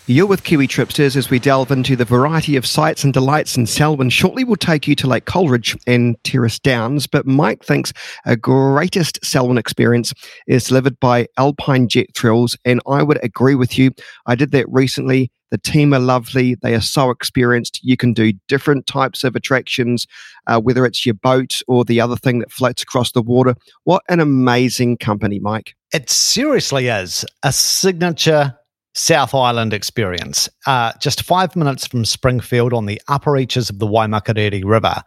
You're 0.08 0.28
with 0.28 0.44
Kiwi 0.44 0.68
Tripsters 0.68 1.16
as 1.16 1.30
we 1.30 1.40
delve 1.40 1.72
into 1.72 1.96
the 1.96 2.04
variety 2.04 2.54
of 2.54 2.64
sights 2.64 3.02
and 3.02 3.12
delights 3.12 3.56
in 3.56 3.66
Selwyn. 3.66 4.08
Shortly, 4.08 4.44
we'll 4.44 4.54
take 4.54 4.86
you 4.86 4.94
to 4.94 5.08
Lake 5.08 5.24
Coleridge 5.24 5.76
and 5.84 6.16
Terrace 6.22 6.60
Downs, 6.60 7.08
but 7.08 7.26
Mike 7.26 7.64
thinks 7.64 7.92
a 8.24 8.36
greatest 8.36 9.18
Selwyn 9.24 9.58
experience 9.58 10.14
is 10.46 10.62
delivered 10.62 11.00
by 11.00 11.26
Alpine 11.38 11.88
Jet 11.88 12.14
Thrills, 12.14 12.56
and 12.64 12.80
I 12.86 13.02
would 13.02 13.18
agree 13.24 13.56
with 13.56 13.76
you. 13.76 13.90
I 14.26 14.36
did 14.36 14.52
that 14.52 14.68
recently. 14.68 15.32
The 15.50 15.58
team 15.58 15.92
are 15.92 15.98
lovely. 15.98 16.54
They 16.54 16.76
are 16.76 16.80
so 16.80 17.10
experienced. 17.10 17.80
You 17.82 17.96
can 17.96 18.12
do 18.12 18.32
different 18.46 18.86
types 18.86 19.24
of 19.24 19.34
attractions, 19.34 20.06
uh, 20.46 20.60
whether 20.60 20.86
it's 20.86 21.04
your 21.04 21.16
boat 21.16 21.62
or 21.66 21.84
the 21.84 22.00
other 22.00 22.16
thing 22.16 22.38
that 22.38 22.52
floats 22.52 22.84
across 22.84 23.10
the 23.10 23.22
water. 23.22 23.56
What 23.82 24.04
an 24.08 24.20
amazing 24.20 24.98
company, 24.98 25.40
Mike. 25.40 25.74
It 25.92 26.10
seriously 26.10 26.86
is 26.86 27.24
a 27.42 27.52
signature 27.52 28.56
South 28.96 29.34
Island 29.34 29.74
experience. 29.74 30.48
Uh, 30.66 30.92
just 31.00 31.22
five 31.22 31.54
minutes 31.54 31.86
from 31.86 32.04
Springfield 32.04 32.72
on 32.72 32.86
the 32.86 33.00
upper 33.08 33.32
reaches 33.32 33.68
of 33.68 33.78
the 33.78 33.86
Waimakariri 33.86 34.64
River. 34.64 35.02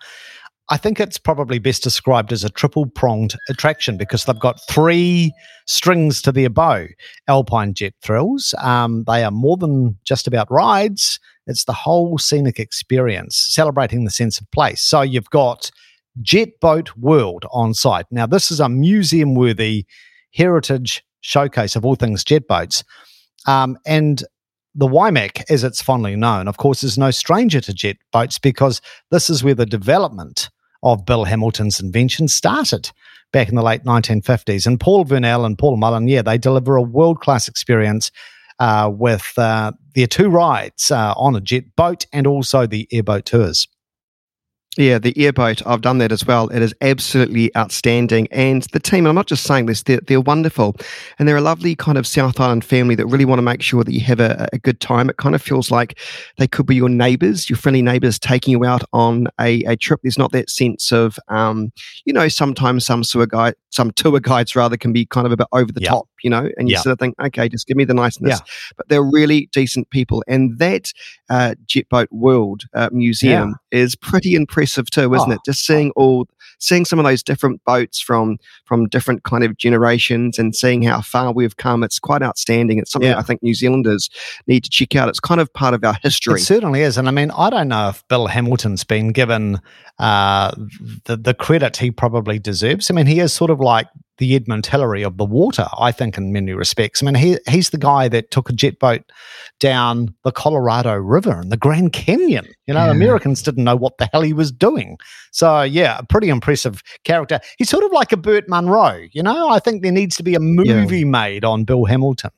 I 0.71 0.77
think 0.77 0.99
it's 0.99 1.17
probably 1.17 1.57
best 1.57 1.81
described 1.81 2.31
as 2.31 2.43
a 2.43 2.49
triple 2.49 2.85
pronged 2.85 3.33
attraction 3.49 3.97
because 3.97 4.25
they've 4.25 4.39
got 4.39 4.61
three 4.69 5.33
strings 5.65 6.21
to 6.21 6.31
their 6.31 6.51
bow. 6.51 6.85
Alpine 7.27 7.73
Jet 7.73 7.95
Thrills, 8.03 8.53
um, 8.59 9.03
they 9.07 9.23
are 9.23 9.31
more 9.31 9.57
than 9.57 9.97
just 10.03 10.27
about 10.27 10.51
rides, 10.51 11.19
it's 11.47 11.65
the 11.65 11.73
whole 11.73 12.19
scenic 12.19 12.59
experience, 12.59 13.35
celebrating 13.35 14.05
the 14.05 14.11
sense 14.11 14.39
of 14.39 14.49
place. 14.51 14.83
So 14.83 15.01
you've 15.01 15.31
got 15.31 15.71
Jet 16.21 16.49
Boat 16.61 16.95
World 16.95 17.45
on 17.51 17.73
site. 17.73 18.05
Now, 18.11 18.27
this 18.27 18.51
is 18.51 18.59
a 18.59 18.69
museum 18.69 19.33
worthy 19.33 19.87
heritage 20.31 21.03
showcase 21.21 21.75
of 21.75 21.85
all 21.85 21.95
things 21.95 22.23
jet 22.23 22.47
boats. 22.47 22.83
Um, 23.47 23.77
and 23.85 24.23
the 24.75 24.87
Waimak, 24.87 25.43
as 25.49 25.63
it's 25.63 25.81
fondly 25.81 26.15
known, 26.15 26.47
of 26.47 26.57
course, 26.57 26.83
is 26.83 26.97
no 26.97 27.11
stranger 27.11 27.59
to 27.61 27.73
jet 27.73 27.97
boats 28.11 28.37
because 28.37 28.81
this 29.11 29.29
is 29.29 29.43
where 29.43 29.55
the 29.55 29.65
development 29.65 30.49
of 30.83 31.05
Bill 31.05 31.25
Hamilton's 31.25 31.79
invention 31.79 32.27
started 32.27 32.91
back 33.31 33.49
in 33.49 33.55
the 33.55 33.63
late 33.63 33.83
1950s. 33.83 34.65
And 34.65 34.79
Paul 34.79 35.05
Vernell 35.05 35.45
and 35.45 35.57
Paul 35.57 35.77
Mullen, 35.77 36.07
yeah, 36.07 36.21
they 36.21 36.37
deliver 36.37 36.75
a 36.75 36.81
world 36.81 37.19
class 37.19 37.47
experience 37.47 38.11
uh, 38.59 38.91
with 38.93 39.33
uh, 39.37 39.71
their 39.95 40.07
two 40.07 40.29
rides 40.29 40.91
uh, 40.91 41.13
on 41.15 41.35
a 41.35 41.41
jet 41.41 41.75
boat 41.75 42.05
and 42.13 42.27
also 42.27 42.65
the 42.65 42.87
airboat 42.91 43.25
tours. 43.25 43.67
Yeah, 44.79 44.97
the 44.97 45.13
airboat, 45.17 45.61
I've 45.67 45.81
done 45.81 45.97
that 45.97 46.13
as 46.13 46.25
well. 46.25 46.47
It 46.47 46.61
is 46.61 46.73
absolutely 46.79 47.53
outstanding. 47.53 48.29
And 48.31 48.63
the 48.71 48.79
team, 48.79 49.07
I'm 49.07 49.13
not 49.13 49.27
just 49.27 49.43
saying 49.43 49.65
this, 49.65 49.83
they're, 49.83 49.99
they're 49.99 50.21
wonderful. 50.21 50.77
And 51.19 51.27
they're 51.27 51.35
a 51.35 51.41
lovely 51.41 51.75
kind 51.75 51.97
of 51.97 52.07
South 52.07 52.39
Island 52.39 52.63
family 52.63 52.95
that 52.95 53.05
really 53.05 53.25
want 53.25 53.39
to 53.39 53.43
make 53.43 53.61
sure 53.61 53.83
that 53.83 53.91
you 53.91 53.99
have 53.99 54.21
a, 54.21 54.47
a 54.53 54.57
good 54.57 54.79
time. 54.79 55.09
It 55.09 55.17
kind 55.17 55.35
of 55.35 55.41
feels 55.41 55.69
like 55.69 55.99
they 56.37 56.47
could 56.47 56.65
be 56.65 56.77
your 56.77 56.87
neighbors, 56.87 57.49
your 57.49 57.57
friendly 57.57 57.81
neighbors 57.81 58.17
taking 58.17 58.53
you 58.53 58.63
out 58.63 58.83
on 58.93 59.27
a, 59.37 59.65
a 59.65 59.75
trip. 59.75 59.99
There's 60.01 60.17
not 60.17 60.31
that 60.31 60.49
sense 60.49 60.93
of, 60.93 61.19
um, 61.27 61.73
you 62.05 62.13
know, 62.13 62.29
sometimes 62.29 62.85
some 62.85 63.01
tour, 63.01 63.25
guide, 63.25 63.55
some 63.69 63.91
tour 63.91 64.19
guides 64.19 64.55
rather 64.55 64.77
can 64.77 64.93
be 64.93 65.05
kind 65.05 65.25
of 65.25 65.31
a 65.31 65.37
bit 65.37 65.47
over 65.51 65.71
the 65.71 65.81
top, 65.81 66.07
you 66.23 66.29
know, 66.29 66.49
and 66.57 66.69
you 66.69 66.77
sort 66.77 66.93
of 66.93 66.99
think, 66.99 67.15
okay, 67.19 67.49
just 67.49 67.67
give 67.67 67.77
me 67.77 67.85
the 67.85 67.93
niceness. 67.93 68.39
Yeah. 68.39 68.73
But 68.77 68.89
they're 68.89 69.03
really 69.03 69.49
decent 69.51 69.89
people. 69.89 70.23
And 70.27 70.57
that 70.59 70.91
uh, 71.29 71.55
Jet 71.65 71.87
Boat 71.89 72.07
World 72.11 72.63
uh, 72.73 72.89
Museum 72.91 73.55
is 73.71 73.95
pretty 73.95 74.35
impressive 74.35 74.59
impressive 74.59 74.89
too, 74.89 75.13
isn't 75.13 75.31
oh. 75.31 75.35
it? 75.35 75.39
Just 75.45 75.65
seeing 75.65 75.91
all, 75.95 76.27
seeing 76.59 76.85
some 76.85 76.99
of 76.99 77.05
those 77.05 77.23
different 77.23 77.63
boats 77.63 77.99
from 77.99 78.37
from 78.65 78.87
different 78.87 79.23
kind 79.23 79.43
of 79.43 79.57
generations 79.57 80.37
and 80.37 80.55
seeing 80.55 80.83
how 80.83 81.01
far 81.01 81.31
we've 81.31 81.57
come. 81.57 81.83
It's 81.83 81.99
quite 81.99 82.21
outstanding. 82.21 82.77
It's 82.77 82.91
something 82.91 83.09
yeah. 83.09 83.17
I 83.17 83.21
think 83.21 83.41
New 83.41 83.53
Zealanders 83.53 84.09
need 84.47 84.63
to 84.63 84.69
check 84.69 84.95
out. 84.95 85.09
It's 85.09 85.19
kind 85.19 85.41
of 85.41 85.51
part 85.53 85.73
of 85.73 85.83
our 85.83 85.97
history. 86.03 86.35
It 86.35 86.43
certainly 86.43 86.81
is, 86.81 86.97
and 86.97 87.07
I 87.07 87.11
mean, 87.11 87.31
I 87.31 87.49
don't 87.49 87.69
know 87.69 87.89
if 87.89 88.07
Bill 88.07 88.27
Hamilton's 88.27 88.83
been 88.83 89.11
given 89.11 89.59
uh, 89.97 90.53
the 91.05 91.17
the 91.17 91.33
credit 91.33 91.77
he 91.77 91.91
probably 91.91 92.39
deserves. 92.39 92.91
I 92.91 92.93
mean, 92.93 93.07
he 93.07 93.19
is 93.19 93.33
sort 93.33 93.51
of 93.51 93.59
like 93.59 93.87
the 94.19 94.35
Edmund 94.35 94.65
Hillary 94.65 95.03
of 95.03 95.17
the 95.17 95.25
water, 95.25 95.67
I 95.77 95.91
think, 95.91 96.17
in 96.17 96.31
many 96.31 96.53
respects. 96.53 97.01
I 97.01 97.07
mean, 97.07 97.15
he, 97.15 97.37
he's 97.49 97.71
the 97.71 97.77
guy 97.77 98.07
that 98.09 98.31
took 98.31 98.49
a 98.49 98.53
jet 98.53 98.77
boat 98.77 99.01
down 99.59 100.13
the 100.23 100.31
Colorado 100.31 100.93
River 100.93 101.39
and 101.39 101.51
the 101.51 101.57
Grand 101.57 101.93
Canyon. 101.93 102.47
You 102.67 102.75
know, 102.75 102.85
yeah. 102.85 102.91
Americans 102.91 103.41
didn't 103.41 103.63
know 103.63 103.75
what 103.75 103.97
the 103.97 104.07
hell 104.11 104.21
he 104.21 104.33
was 104.33 104.51
doing. 104.51 104.97
So, 105.31 105.63
yeah, 105.63 105.97
a 105.99 106.05
pretty 106.05 106.29
impressive 106.29 106.83
character. 107.03 107.39
He's 107.57 107.69
sort 107.69 107.83
of 107.83 107.91
like 107.91 108.11
a 108.11 108.17
Burt 108.17 108.47
Munro. 108.47 109.07
You 109.11 109.23
know, 109.23 109.49
I 109.49 109.59
think 109.59 109.81
there 109.81 109.91
needs 109.91 110.15
to 110.17 110.23
be 110.23 110.35
a 110.35 110.39
movie 110.39 110.99
yeah. 110.99 111.05
made 111.05 111.43
on 111.43 111.63
Bill 111.63 111.85
Hamilton. 111.85 112.31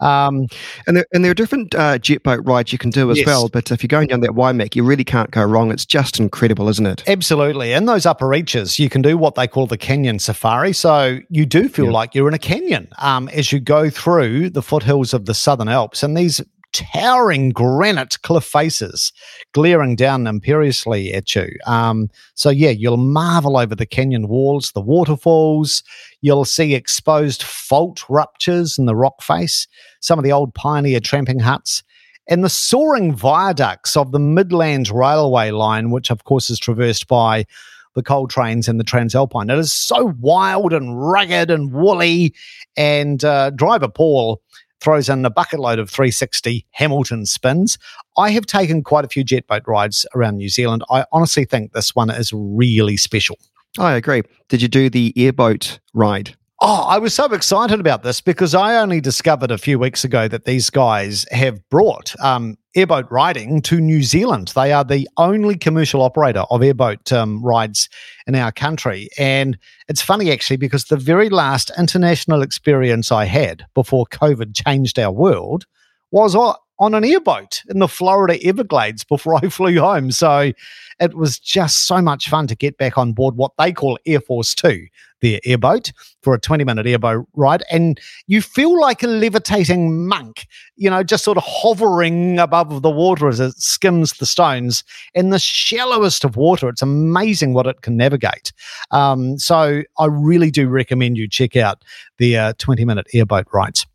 Um, 0.00 0.46
and 0.86 0.96
there 0.96 1.06
and 1.12 1.24
there 1.24 1.30
are 1.30 1.34
different 1.34 1.74
uh, 1.74 1.98
jet 1.98 2.22
boat 2.22 2.40
rides 2.44 2.72
you 2.72 2.78
can 2.78 2.90
do 2.90 3.10
as 3.10 3.18
yes. 3.18 3.26
well. 3.26 3.48
But 3.48 3.70
if 3.70 3.82
you're 3.82 3.88
going 3.88 4.08
down 4.08 4.20
that 4.20 4.30
Waimak, 4.30 4.76
you 4.76 4.84
really 4.84 5.04
can't 5.04 5.30
go 5.30 5.44
wrong. 5.44 5.70
It's 5.70 5.86
just 5.86 6.18
incredible, 6.20 6.68
isn't 6.68 6.86
it? 6.86 7.02
Absolutely. 7.06 7.72
In 7.72 7.86
those 7.86 8.06
upper 8.06 8.28
reaches, 8.28 8.78
you 8.78 8.88
can 8.88 9.02
do 9.02 9.16
what 9.16 9.34
they 9.34 9.46
call 9.46 9.66
the 9.66 9.78
canyon 9.78 10.18
safari. 10.18 10.72
So 10.72 11.20
you 11.30 11.46
do 11.46 11.68
feel 11.68 11.86
yeah. 11.86 11.92
like 11.92 12.14
you're 12.14 12.28
in 12.28 12.34
a 12.34 12.38
canyon 12.38 12.88
um, 12.98 13.28
as 13.30 13.52
you 13.52 13.60
go 13.60 13.90
through 13.90 14.50
the 14.50 14.62
foothills 14.62 15.14
of 15.14 15.26
the 15.26 15.34
Southern 15.34 15.68
Alps. 15.68 16.02
And 16.02 16.16
these 16.16 16.40
towering 16.76 17.50
granite 17.50 18.20
cliff 18.22 18.44
faces 18.44 19.12
glaring 19.52 19.96
down 19.96 20.26
imperiously 20.26 21.12
at 21.14 21.34
you. 21.34 21.48
Um, 21.66 22.10
so, 22.34 22.50
yeah, 22.50 22.70
you'll 22.70 22.96
marvel 22.96 23.56
over 23.56 23.74
the 23.74 23.86
canyon 23.86 24.28
walls, 24.28 24.72
the 24.72 24.80
waterfalls. 24.80 25.82
You'll 26.20 26.44
see 26.44 26.74
exposed 26.74 27.42
fault 27.42 28.04
ruptures 28.08 28.78
in 28.78 28.86
the 28.86 28.96
rock 28.96 29.22
face, 29.22 29.66
some 30.00 30.18
of 30.18 30.24
the 30.24 30.32
old 30.32 30.54
pioneer 30.54 31.00
tramping 31.00 31.38
huts, 31.38 31.82
and 32.28 32.44
the 32.44 32.50
soaring 32.50 33.14
viaducts 33.14 33.96
of 33.96 34.12
the 34.12 34.18
Midland 34.18 34.90
Railway 34.90 35.50
line, 35.50 35.90
which, 35.90 36.10
of 36.10 36.24
course, 36.24 36.50
is 36.50 36.58
traversed 36.58 37.08
by 37.08 37.46
the 37.94 38.02
coal 38.02 38.28
trains 38.28 38.68
and 38.68 38.78
the 38.78 38.84
Transalpine. 38.84 39.50
It 39.50 39.58
is 39.58 39.72
so 39.72 40.12
wild 40.20 40.72
and 40.72 41.00
rugged 41.00 41.50
and 41.50 41.72
woolly. 41.72 42.34
And 42.76 43.24
uh, 43.24 43.50
driver 43.50 43.88
Paul 43.88 44.42
throws 44.86 45.08
in 45.08 45.24
a 45.24 45.30
bucket 45.30 45.58
load 45.58 45.80
of 45.80 45.90
360 45.90 46.64
Hamilton 46.70 47.26
spins. 47.26 47.76
I 48.16 48.30
have 48.30 48.46
taken 48.46 48.84
quite 48.84 49.04
a 49.04 49.08
few 49.08 49.24
jet 49.24 49.44
boat 49.48 49.64
rides 49.66 50.06
around 50.14 50.36
New 50.36 50.48
Zealand. 50.48 50.84
I 50.88 51.04
honestly 51.10 51.44
think 51.44 51.72
this 51.72 51.96
one 51.96 52.08
is 52.08 52.32
really 52.32 52.96
special. 52.96 53.36
I 53.80 53.96
agree. 53.96 54.22
Did 54.48 54.62
you 54.62 54.68
do 54.68 54.88
the 54.88 55.12
airboat 55.16 55.80
ride? 55.92 56.36
Oh, 56.62 56.86
I 56.88 56.96
was 56.96 57.12
so 57.12 57.26
excited 57.34 57.80
about 57.80 58.02
this 58.02 58.22
because 58.22 58.54
I 58.54 58.76
only 58.76 58.98
discovered 58.98 59.50
a 59.50 59.58
few 59.58 59.78
weeks 59.78 60.04
ago 60.04 60.26
that 60.26 60.46
these 60.46 60.70
guys 60.70 61.26
have 61.30 61.60
brought 61.68 62.18
um, 62.18 62.56
airboat 62.74 63.06
riding 63.10 63.60
to 63.62 63.78
New 63.78 64.02
Zealand. 64.02 64.52
They 64.54 64.72
are 64.72 64.82
the 64.82 65.06
only 65.18 65.58
commercial 65.58 66.00
operator 66.00 66.44
of 66.48 66.62
airboat 66.62 67.12
um, 67.12 67.44
rides 67.44 67.90
in 68.26 68.34
our 68.34 68.52
country. 68.52 69.10
And 69.18 69.58
it's 69.88 70.00
funny 70.00 70.32
actually 70.32 70.56
because 70.56 70.86
the 70.86 70.96
very 70.96 71.28
last 71.28 71.70
international 71.78 72.40
experience 72.40 73.12
I 73.12 73.26
had 73.26 73.66
before 73.74 74.06
COVID 74.06 74.54
changed 74.54 74.98
our 74.98 75.12
world 75.12 75.66
was 76.10 76.34
on 76.34 76.94
an 76.94 77.04
airboat 77.04 77.60
in 77.68 77.80
the 77.80 77.88
Florida 77.88 78.42
Everglades 78.42 79.04
before 79.04 79.34
I 79.34 79.50
flew 79.50 79.78
home. 79.78 80.10
So 80.10 80.52
it 81.00 81.14
was 81.14 81.38
just 81.38 81.86
so 81.86 82.00
much 82.00 82.28
fun 82.28 82.46
to 82.46 82.54
get 82.54 82.78
back 82.78 82.96
on 82.96 83.12
board 83.12 83.36
what 83.36 83.52
they 83.58 83.72
call 83.72 83.98
Air 84.06 84.20
Force 84.20 84.54
Two, 84.54 84.86
their 85.20 85.40
airboat, 85.44 85.92
for 86.22 86.34
a 86.34 86.40
20 86.40 86.64
minute 86.64 86.86
airboat 86.86 87.26
ride. 87.34 87.64
And 87.70 88.00
you 88.26 88.42
feel 88.42 88.78
like 88.80 89.02
a 89.02 89.06
levitating 89.06 90.06
monk, 90.06 90.46
you 90.76 90.88
know, 90.88 91.02
just 91.02 91.24
sort 91.24 91.36
of 91.36 91.44
hovering 91.46 92.38
above 92.38 92.82
the 92.82 92.90
water 92.90 93.28
as 93.28 93.40
it 93.40 93.56
skims 93.56 94.14
the 94.14 94.26
stones 94.26 94.84
in 95.14 95.30
the 95.30 95.38
shallowest 95.38 96.24
of 96.24 96.36
water. 96.36 96.68
It's 96.68 96.82
amazing 96.82 97.52
what 97.54 97.66
it 97.66 97.82
can 97.82 97.96
navigate. 97.96 98.52
Um, 98.90 99.38
so 99.38 99.82
I 99.98 100.06
really 100.06 100.50
do 100.50 100.68
recommend 100.68 101.18
you 101.18 101.28
check 101.28 101.56
out 101.56 101.82
the 102.18 102.36
uh, 102.36 102.52
20 102.58 102.84
minute 102.84 103.06
airboat 103.12 103.46
rides. 103.52 103.86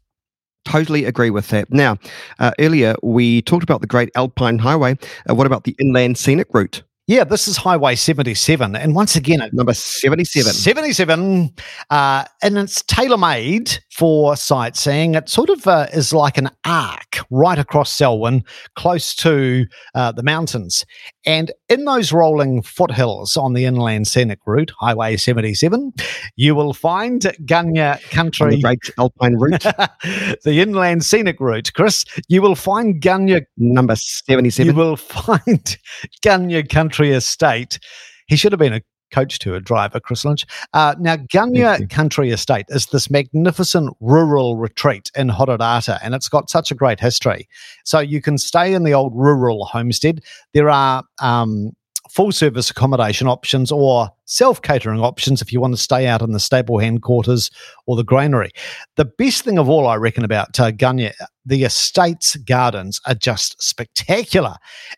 Totally 0.64 1.06
agree 1.06 1.32
with 1.32 1.48
that. 1.50 1.72
Now, 1.74 1.98
uh, 2.38 2.52
earlier 2.60 2.96
we 3.02 3.42
talked 3.42 3.64
about 3.64 3.82
the 3.82 3.88
Great 3.88 4.12
Alpine 4.16 4.60
Highway. 4.60 4.96
Uh, 5.28 5.34
what 5.34 5.48
about 5.48 5.64
the 5.64 5.76
Inland 5.80 6.20
Scenic 6.20 6.48
Route? 6.54 6.84
Yeah, 7.12 7.26
this 7.26 7.45
is 7.45 7.58
Highway 7.58 7.95
77. 7.95 8.74
And 8.74 8.95
once 8.95 9.17
again, 9.17 9.41
number 9.52 9.74
77. 9.74 10.54
77. 10.54 11.54
Uh, 11.89 12.24
and 12.41 12.58
it's 12.58 12.84
tailor 12.84 13.17
made 13.17 13.80
for 13.91 14.38
sightseeing. 14.38 15.15
It 15.15 15.28
sort 15.28 15.50
of 15.50 15.67
uh, 15.67 15.88
is 15.93 16.13
like 16.13 16.38
an 16.38 16.50
arc 16.63 17.17
right 17.30 17.60
across 17.60 17.91
Selwyn, 17.91 18.45
close 18.78 19.13
to 19.15 19.65
uh, 19.93 20.13
the 20.13 20.24
mountains. 20.24 20.86
And 21.26 21.52
in 21.67 21.84
those 21.84 22.13
rolling 22.13 22.62
foothills 22.62 23.36
on 23.36 23.54
the 23.54 23.65
inland 23.65 24.08
scenic 24.08 24.39
route, 24.45 24.71
Highway 24.80 25.17
77, 25.17 25.91
you 26.38 26.56
will 26.56 26.74
find 26.74 27.21
Gunya 27.43 28.02
Country. 28.10 28.56
the 28.56 28.62
Great 28.62 28.80
Alpine 28.97 29.36
Route. 29.36 29.62
the 30.45 30.62
inland 30.62 31.04
scenic 31.04 31.41
route, 31.41 31.74
Chris. 31.74 32.06
You 32.30 32.41
will 32.41 32.56
find 32.56 33.02
Gunya. 33.02 33.41
Number 33.58 33.97
77. 33.97 34.74
You 34.74 34.78
will 34.78 34.95
find 34.95 35.78
Gunya 36.24 36.67
Country 36.67 37.01
Estate. 37.10 37.80
He 38.28 38.36
should 38.36 38.52
have 38.52 38.60
been 38.60 38.74
a 38.74 38.82
coach 39.12 39.40
tour 39.40 39.60
driver, 39.60 40.00
Chris 40.00 40.26
Lynch. 40.26 40.46
Uh, 40.74 40.96
now, 41.00 41.18
Gunya 41.18 41.90
Country 41.90 42.32
Estate 42.32 42.66
is 42.70 42.88
this 42.88 43.10
magnificent 43.10 43.96
rural 44.00 44.58
retreat 44.58 45.12
in 45.16 45.30
Hororata, 45.30 46.00
and 46.02 46.16
it's 46.16 46.30
got 46.30 46.50
such 46.50 46.72
a 46.72 46.76
great 46.76 47.00
history. 47.00 47.48
So 47.84 48.00
you 48.00 48.22
can 48.22 48.38
stay 48.38 48.74
in 48.74 48.84
the 48.84 48.94
old 48.94 49.14
rural 49.14 49.66
homestead. 49.66 50.22
There 50.54 50.70
are 50.70 51.04
um, 51.22 51.72
full 52.10 52.32
service 52.32 52.69
accommodation 52.69 53.27
options 53.27 53.71
or 53.71 54.10
self 54.25 54.62
catering 54.62 54.99
options 54.99 55.41
if 55.41 55.54
you 55.54 55.62
want 55.62 55.73
to 55.73 55.82
stay 55.82 56.08
out 56.08 56.21
in 56.21 56.32
the 56.32 56.39
stable 56.39 56.80
hand 56.80 57.01
quarters 57.01 57.49
or 57.86 57.95
the 57.95 58.04
granary. 58.04 58.51
The 58.95 59.06
best 59.06 59.43
thing 59.43 59.58
of 59.58 59.69
all, 59.69 59.88
I 59.88 59.95
reckon, 59.95 60.23
about 60.23 60.60
uh, 60.60 60.71
Gunya, 60.71 61.13
the 61.45 61.63
estate's 61.63 62.36
gardens 62.38 62.99
are 63.06 63.15
just 63.15 63.62
spectacular. 63.62 64.56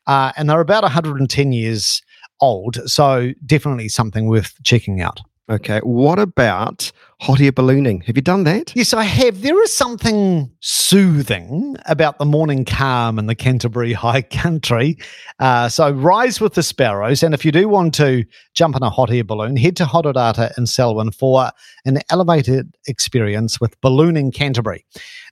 Uh, 0.08 0.32
and 0.38 0.50
they're 0.50 0.60
about 0.60 0.84
110 0.84 1.52
years 1.52 2.02
old. 2.42 2.78
So 2.90 3.32
definitely 3.46 3.90
something 3.90 4.28
worth 4.28 4.56
checking 4.64 5.02
out. 5.02 5.22
Okay. 5.50 5.80
What 5.80 6.20
about 6.20 6.92
hot 7.20 7.42
air 7.42 7.52
ballooning? 7.52 8.02
Have 8.02 8.16
you 8.16 8.22
done 8.22 8.44
that? 8.44 8.76
Yes, 8.76 8.94
I 8.94 9.04
have. 9.04 9.42
There 9.42 9.62
is 9.64 9.72
something 9.72 10.52
soothing 10.60 11.78
about 11.86 12.18
the 12.18 12.26
morning 12.26 12.66
calm 12.66 13.20
in 13.20 13.28
the 13.28 13.36
Canterbury 13.36 13.94
High 13.94 14.22
Country. 14.22 14.98
Uh, 15.40 15.70
so 15.70 15.92
rise 15.92 16.42
with 16.42 16.54
the 16.54 16.64
sparrows. 16.64 17.24
And 17.24 17.34
if 17.34 17.46
you 17.46 17.52
do 17.52 17.68
want 17.68 17.94
to 17.96 18.26
jump 18.54 18.76
in 18.76 18.84
a 18.84 18.90
hot 18.90 19.12
air 19.12 19.24
balloon, 19.24 19.56
head 19.56 19.76
to 19.78 19.86
Hororata 19.86 20.58
in 20.58 20.68
Selwyn 20.68 21.12
for 21.12 21.52
an 21.86 22.00
elevated 22.10 22.76
experience 22.88 23.60
with 23.60 23.80
Ballooning 23.82 24.32
Canterbury. 24.32 24.86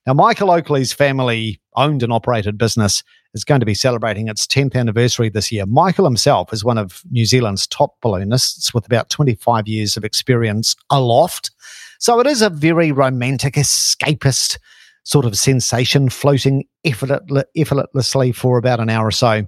Now, 0.07 0.13
Michael 0.13 0.49
Oakley's 0.49 0.93
family 0.93 1.61
owned 1.75 2.03
and 2.03 2.11
operated 2.11 2.57
business 2.57 3.03
is 3.33 3.43
going 3.43 3.59
to 3.59 3.65
be 3.65 3.73
celebrating 3.73 4.27
its 4.27 4.45
10th 4.45 4.75
anniversary 4.75 5.29
this 5.29 5.51
year. 5.51 5.65
Michael 5.65 6.05
himself 6.05 6.51
is 6.51 6.63
one 6.63 6.77
of 6.77 7.01
New 7.11 7.25
Zealand's 7.25 7.67
top 7.67 7.99
balloonists 8.01 8.73
with 8.73 8.85
about 8.85 9.09
25 9.09 9.67
years 9.67 9.95
of 9.95 10.03
experience 10.03 10.75
aloft. 10.89 11.51
So 11.99 12.19
it 12.19 12.27
is 12.27 12.41
a 12.41 12.49
very 12.49 12.91
romantic, 12.91 13.55
escapist 13.55 14.57
sort 15.03 15.25
of 15.25 15.37
sensation 15.37 16.09
floating 16.09 16.65
effortlessly 16.85 18.31
for 18.31 18.57
about 18.57 18.79
an 18.79 18.89
hour 18.89 19.07
or 19.07 19.11
so 19.11 19.47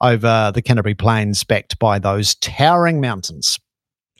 over 0.00 0.52
the 0.54 0.62
Canterbury 0.62 0.94
Plains, 0.94 1.44
backed 1.44 1.78
by 1.78 1.98
those 1.98 2.34
towering 2.36 3.00
mountains 3.00 3.58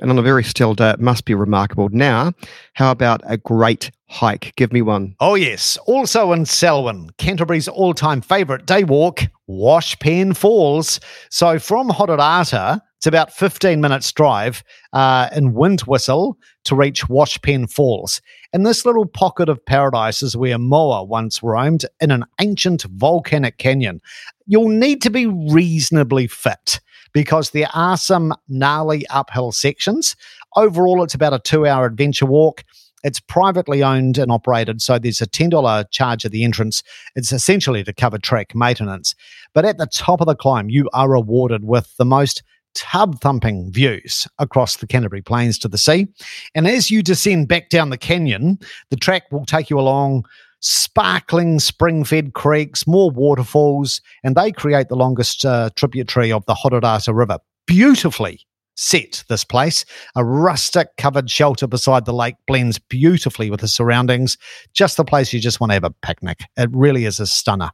and 0.01 0.11
on 0.11 0.19
a 0.19 0.23
very 0.23 0.45
still 0.45 0.75
day, 0.75 0.91
it 0.91 1.01
must 1.01 1.25
be 1.25 1.35
remarkable. 1.35 1.89
Now, 1.91 2.33
how 2.75 2.91
about 2.91 3.21
a 3.25 3.37
great 3.37 3.91
hike? 4.09 4.53
Give 4.57 4.73
me 4.73 4.83
one. 4.83 5.15
Oh, 5.21 5.35
yes. 5.35 5.77
Also 5.87 6.33
in 6.33 6.47
Selwyn, 6.47 7.11
Canterbury's 7.19 7.69
all 7.69 7.95
time 7.95 8.21
favourite 8.21 8.67
day 8.67 8.85
walk, 8.85 9.23
Washpen 9.47 10.35
Falls. 10.35 11.01
So 11.31 11.59
from 11.59 11.89
Hororata, 11.89 12.81
It's 12.99 13.07
about 13.07 13.33
15 13.33 13.81
minutes 13.81 14.11
drive 14.11 14.65
uh, 14.93 15.29
in 15.33 15.53
Windwhistle 15.55 16.35
to 16.65 16.75
reach 16.75 17.09
Washpen 17.09 17.69
Falls. 17.69 18.21
And 18.53 18.67
this 18.67 18.85
little 18.85 19.07
pocket 19.07 19.49
of 19.49 19.65
paradise 19.65 20.21
is 20.21 20.37
where 20.37 20.59
Moa 20.59 21.05
once 21.05 21.41
roamed 21.41 21.85
in 22.01 22.11
an 22.11 22.25
ancient 22.41 22.83
volcanic 22.83 23.59
canyon. 23.59 24.01
You'll 24.47 24.71
need 24.71 25.01
to 25.03 25.11
be 25.11 25.27
reasonably 25.27 26.27
fit 26.27 26.81
because 27.13 27.51
there 27.51 27.69
are 27.73 27.97
some 27.97 28.35
gnarly 28.49 29.07
uphill 29.11 29.53
sections. 29.53 30.17
Overall, 30.57 31.05
it's 31.05 31.15
about 31.15 31.33
a 31.33 31.39
two 31.39 31.69
hour 31.69 31.87
adventure 31.87 32.27
walk. 32.27 32.65
It's 33.05 33.21
privately 33.21 33.81
owned 33.81 34.19
and 34.19 34.33
operated, 34.33 34.83
so 34.83 34.99
there's 34.99 35.23
a 35.23 35.27
$10 35.27 35.85
charge 35.93 36.25
at 36.25 36.33
the 36.33 36.43
entrance. 36.43 36.83
It's 37.15 37.31
essentially 37.31 37.85
to 37.85 37.93
cover 37.93 38.19
track 38.19 38.57
maintenance. 38.57 39.15
But 39.55 39.65
at 39.65 39.79
the 39.79 39.87
top 39.87 40.21
of 40.21 40.27
the 40.27 40.35
climb, 40.35 40.69
you 40.69 40.91
are 40.93 41.09
rewarded 41.09 41.63
with 41.63 41.97
the 41.97 42.05
most 42.05 42.43
tub 42.75 43.21
thumping 43.21 43.73
views 43.73 44.27
across 44.39 44.77
the 44.77 44.87
Canterbury 44.87 45.23
Plains 45.23 45.59
to 45.59 45.69
the 45.69 45.79
sea. 45.79 46.07
And 46.55 46.67
as 46.67 46.91
you 46.91 47.03
descend 47.03 47.49
back 47.49 47.71
down 47.71 47.91
the 47.91 47.99
canyon, 47.99 48.59
the 48.91 48.97
track 48.97 49.25
will 49.31 49.45
take 49.45 49.71
you 49.71 49.79
along 49.79 50.25
sparkling 50.61 51.61
spring 51.61 52.05
fed 52.05 52.35
creeks, 52.35 52.87
more 52.87 53.11
waterfalls, 53.11 54.01
and 54.25 54.35
they 54.35 54.51
create 54.51 54.89
the 54.89 54.97
longest 54.97 55.45
uh, 55.45 55.71
tributary 55.77 56.33
of 56.33 56.45
the 56.47 56.55
Hororata 56.55 57.15
River. 57.15 57.39
Beautifully 57.67 58.41
set, 58.77 59.25
this 59.29 59.45
place. 59.45 59.85
A 60.15 60.25
rustic 60.25 60.89
covered 60.97 61.29
shelter 61.29 61.67
beside 61.67 62.05
the 62.05 62.13
lake 62.13 62.37
blends 62.47 62.79
beautifully 62.79 63.51
with 63.51 63.61
the 63.61 63.69
surroundings. 63.69 64.39
Just 64.73 64.97
the 64.97 65.05
place 65.05 65.33
you 65.33 65.41
just 65.41 65.61
want 65.61 65.71
to 65.71 65.75
have 65.75 65.85
a 65.85 65.91
picnic. 65.91 66.41
It 66.57 66.71
really 66.73 67.05
is 67.05 67.21
a 67.21 67.27
stunner. 67.27 67.71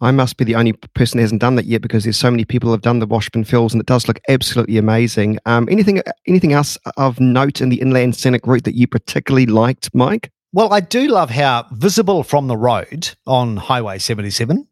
I 0.00 0.10
must 0.10 0.36
be 0.36 0.44
the 0.44 0.56
only 0.56 0.72
person 0.72 1.18
that 1.18 1.22
hasn't 1.22 1.40
done 1.40 1.54
that 1.54 1.66
yet 1.66 1.82
because 1.82 2.04
there's 2.04 2.16
so 2.16 2.30
many 2.30 2.44
people 2.44 2.70
have 2.72 2.82
done 2.82 2.98
the 2.98 3.06
Washpen 3.06 3.44
Falls 3.44 3.72
and 3.72 3.80
it 3.80 3.86
does 3.86 4.08
look 4.08 4.20
absolutely 4.28 4.76
amazing. 4.76 5.38
Um, 5.46 5.68
anything 5.70 6.02
anything 6.26 6.52
else 6.52 6.76
of 6.96 7.20
note 7.20 7.60
in 7.60 7.68
the 7.68 7.80
inland 7.80 8.16
scenic 8.16 8.46
route 8.46 8.64
that 8.64 8.74
you 8.74 8.86
particularly 8.86 9.46
liked, 9.46 9.94
Mike? 9.94 10.30
Well, 10.52 10.72
I 10.72 10.80
do 10.80 11.08
love 11.08 11.30
how 11.30 11.66
visible 11.72 12.22
from 12.22 12.46
the 12.46 12.56
road 12.56 13.10
on 13.26 13.56
Highway 13.56 13.98
77, 13.98 14.66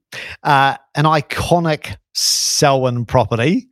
uh, 0.44 0.76
an 0.94 1.04
iconic 1.04 1.96
Selwyn 2.14 3.04
property 3.04 3.68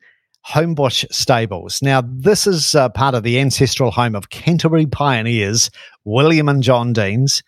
Homebush 0.49 1.05
Stables. 1.13 1.83
Now, 1.83 2.03
this 2.05 2.47
is 2.47 2.75
uh, 2.75 2.89
part 2.89 3.15
of 3.15 3.23
the 3.23 3.39
ancestral 3.39 3.91
home 3.91 4.17
of 4.17 4.31
Canterbury 4.31 4.87
pioneers, 4.87 5.71
William 6.05 6.49
and 6.49 6.63
John 6.63 6.93
Deans. 6.93 7.43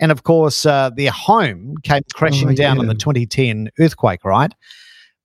And 0.00 0.12
of 0.12 0.24
course, 0.24 0.66
uh, 0.66 0.90
their 0.90 1.10
home 1.10 1.74
came 1.82 2.02
crashing 2.14 2.50
oh, 2.50 2.54
down 2.54 2.76
yeah. 2.76 2.82
in 2.82 2.88
the 2.88 2.94
2010 2.94 3.70
earthquake, 3.78 4.24
right? 4.24 4.52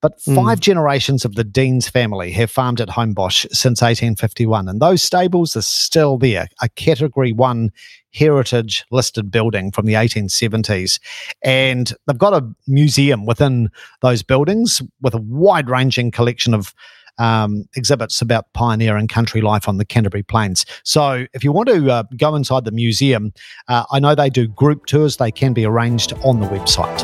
But 0.02 0.14
hmm. 0.26 0.36
five 0.36 0.60
mm. 0.60 0.64
generations 0.64 1.26
of 1.26 1.36
the 1.36 1.44
Deans 1.44 1.88
family 1.88 2.32
have 2.32 2.50
farmed 2.50 2.82
at 2.82 2.90
Homebush 2.90 3.46
since 3.52 3.82
1851, 3.82 4.68
and 4.68 4.82
those 4.82 5.04
stables 5.04 5.56
are 5.56 5.62
still 5.62 6.18
there, 6.18 6.48
a 6.62 6.70
Category 6.70 7.32
1 7.32 7.70
heritage 8.14 8.84
listed 8.92 9.32
building 9.32 9.72
from 9.72 9.86
the 9.86 9.94
1870s. 9.94 11.00
And 11.44 11.94
they've 12.08 12.18
got 12.18 12.34
a 12.34 12.46
museum 12.68 13.26
within 13.26 13.70
those 14.02 14.24
buildings 14.24 14.82
with 15.02 15.14
a 15.14 15.22
wide 15.22 15.70
ranging 15.70 16.12
collection 16.12 16.54
of 16.54 16.74
um, 17.18 17.66
exhibits 17.76 18.22
about 18.22 18.52
pioneer 18.54 18.98
and 18.98 19.10
country 19.10 19.42
life 19.42 19.68
on 19.68 19.78
the 19.78 19.86
Canterbury 19.86 20.24
Plains. 20.24 20.66
So 20.84 21.26
if 21.34 21.44
you 21.44 21.52
want 21.52 21.70
to 21.70 21.92
uh, 21.92 22.04
go 22.18 22.36
inside 22.36 22.66
the 22.66 22.72
museum, 22.72 23.34
uh, 23.68 23.84
I 23.92 24.00
know 24.00 24.16
they 24.16 24.30
do 24.30 24.48
group 24.48 24.86
tours, 24.86 25.18
they 25.18 25.32
can 25.32 25.54
be 25.54 25.66
arranged 25.66 26.14
on 26.24 26.40
the 26.40 26.48
website. 26.48 27.02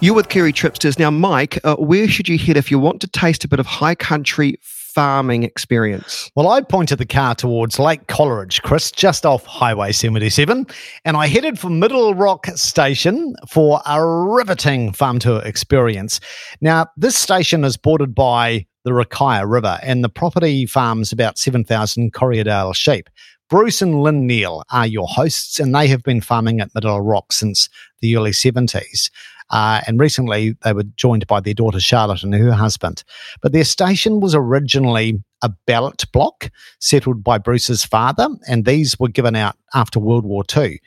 You're 0.00 0.14
with 0.14 0.28
Kiwi 0.28 0.52
Tripsters. 0.52 0.98
Now, 0.98 1.10
Mike, 1.10 1.58
uh, 1.64 1.74
where 1.76 2.06
should 2.06 2.28
you 2.28 2.38
head 2.38 2.56
if 2.56 2.70
you 2.70 2.78
want 2.78 3.00
to 3.00 3.08
taste 3.08 3.44
a 3.44 3.48
bit 3.48 3.58
of 3.58 3.66
high 3.66 3.94
country 3.94 4.60
farming 4.96 5.42
experience? 5.42 6.30
Well, 6.36 6.48
I 6.48 6.62
pointed 6.62 6.96
the 6.96 7.04
car 7.04 7.34
towards 7.34 7.78
Lake 7.78 8.06
Coleridge, 8.06 8.62
Chris, 8.62 8.90
just 8.90 9.26
off 9.26 9.44
Highway 9.44 9.92
77, 9.92 10.66
and 11.04 11.16
I 11.18 11.26
headed 11.26 11.58
for 11.58 11.68
Middle 11.68 12.14
Rock 12.14 12.46
Station 12.54 13.34
for 13.46 13.82
a 13.84 14.02
riveting 14.02 14.94
farm 14.94 15.18
tour 15.18 15.42
experience. 15.42 16.18
Now, 16.62 16.86
this 16.96 17.14
station 17.14 17.62
is 17.62 17.76
bordered 17.76 18.14
by 18.14 18.64
the 18.84 18.92
Rakaia 18.92 19.46
River, 19.46 19.78
and 19.82 20.02
the 20.02 20.08
property 20.08 20.64
farms 20.64 21.12
about 21.12 21.36
7,000 21.36 22.14
Corriedale 22.14 22.74
sheep. 22.74 23.10
Bruce 23.50 23.82
and 23.82 24.00
Lynn 24.02 24.26
Neal 24.26 24.62
are 24.70 24.86
your 24.86 25.06
hosts, 25.06 25.60
and 25.60 25.74
they 25.74 25.88
have 25.88 26.04
been 26.04 26.22
farming 26.22 26.60
at 26.60 26.74
Middle 26.74 27.02
Rock 27.02 27.34
since 27.34 27.68
the 28.00 28.16
early 28.16 28.30
70s. 28.30 29.10
Uh, 29.50 29.80
and 29.86 30.00
recently 30.00 30.56
they 30.62 30.72
were 30.72 30.84
joined 30.96 31.26
by 31.26 31.40
their 31.40 31.54
daughter 31.54 31.80
Charlotte 31.80 32.22
and 32.22 32.34
her 32.34 32.52
husband. 32.52 33.04
But 33.40 33.52
their 33.52 33.64
station 33.64 34.20
was 34.20 34.34
originally 34.34 35.22
a 35.42 35.50
ballot 35.66 36.04
block 36.12 36.50
settled 36.80 37.22
by 37.22 37.38
Bruce's 37.38 37.84
father, 37.84 38.28
and 38.48 38.64
these 38.64 38.98
were 38.98 39.08
given 39.08 39.36
out 39.36 39.56
after 39.74 40.00
World 40.00 40.24
War 40.24 40.44
II. 40.56 40.80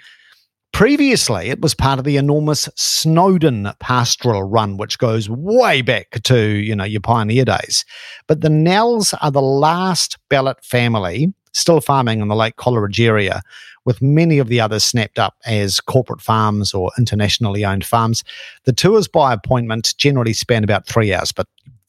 Previously, 0.72 1.50
it 1.50 1.62
was 1.62 1.74
part 1.74 1.98
of 1.98 2.06
the 2.06 2.18
enormous 2.18 2.70
Snowdon 2.76 3.72
pastoral 3.80 4.44
run, 4.44 4.78
which 4.78 5.00
goes 5.00 5.30
way 5.30 5.82
back 5.82 6.12
to, 6.24 6.38
you 6.40 6.76
know, 6.76 6.84
your 6.84 7.02
pioneer 7.02 7.44
days. 7.44 7.86
But 8.28 8.42
the 8.42 8.50
Nells 8.50 9.14
are 9.20 9.32
the 9.32 9.42
last 9.42 10.18
ballot 10.30 10.64
family 10.64 11.34
still 11.54 11.82
farming 11.82 12.22
in 12.22 12.28
the 12.28 12.36
Lake 12.36 12.56
Coleridge 12.56 13.02
area, 13.02 13.42
with 13.86 14.02
many 14.02 14.38
of 14.40 14.48
the 14.48 14.60
others 14.60 14.84
snapped 14.84 15.20
up 15.20 15.36
as 15.46 15.80
corporate 15.80 16.22
farms 16.22 16.74
or 16.74 16.92
internationally 16.98 17.66
owned 17.66 17.86
farms. 17.86 18.24
The 18.66 18.74
tours 18.74 19.08
by 19.08 19.34
appointment 19.34 19.96
generally 19.98 20.34
span 20.34 20.64
about 20.64 20.88
three 20.88 21.14
hours, 21.14 21.32
but 21.32 21.48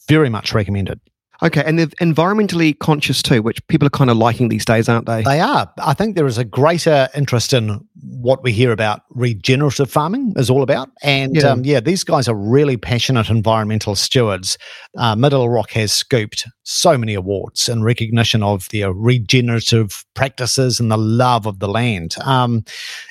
very 0.08 0.28
much 0.28 0.54
recommended. 0.54 1.00
Okay, 1.42 1.62
and 1.64 1.78
they're 1.78 1.86
environmentally 2.02 2.78
conscious 2.78 3.22
too, 3.22 3.42
which 3.42 3.66
people 3.68 3.86
are 3.86 3.90
kind 3.90 4.10
of 4.10 4.16
liking 4.18 4.50
these 4.50 4.64
days, 4.64 4.88
aren't 4.88 5.06
they? 5.06 5.22
They 5.22 5.40
are. 5.40 5.72
I 5.78 5.94
think 5.94 6.14
there 6.14 6.26
is 6.26 6.36
a 6.36 6.44
greater 6.44 7.08
interest 7.14 7.54
in 7.54 7.80
what 8.02 8.42
we 8.42 8.52
hear 8.52 8.72
about 8.72 9.02
regenerative 9.10 9.90
farming 9.90 10.34
is 10.36 10.50
all 10.50 10.62
about. 10.62 10.90
And 11.02 11.36
yeah, 11.36 11.48
um, 11.48 11.64
yeah 11.64 11.80
these 11.80 12.04
guys 12.04 12.28
are 12.28 12.34
really 12.34 12.76
passionate 12.76 13.30
environmental 13.30 13.94
stewards. 13.94 14.58
Uh, 14.98 15.16
Middle 15.16 15.48
Rock 15.48 15.70
has 15.70 15.92
scooped 15.92 16.46
so 16.70 16.96
many 16.96 17.14
awards 17.14 17.68
in 17.68 17.82
recognition 17.82 18.42
of 18.42 18.68
their 18.68 18.92
regenerative 18.92 20.04
practices 20.14 20.78
and 20.78 20.90
the 20.90 20.96
love 20.96 21.46
of 21.46 21.58
the 21.58 21.68
land. 21.68 22.14
Um, 22.24 22.64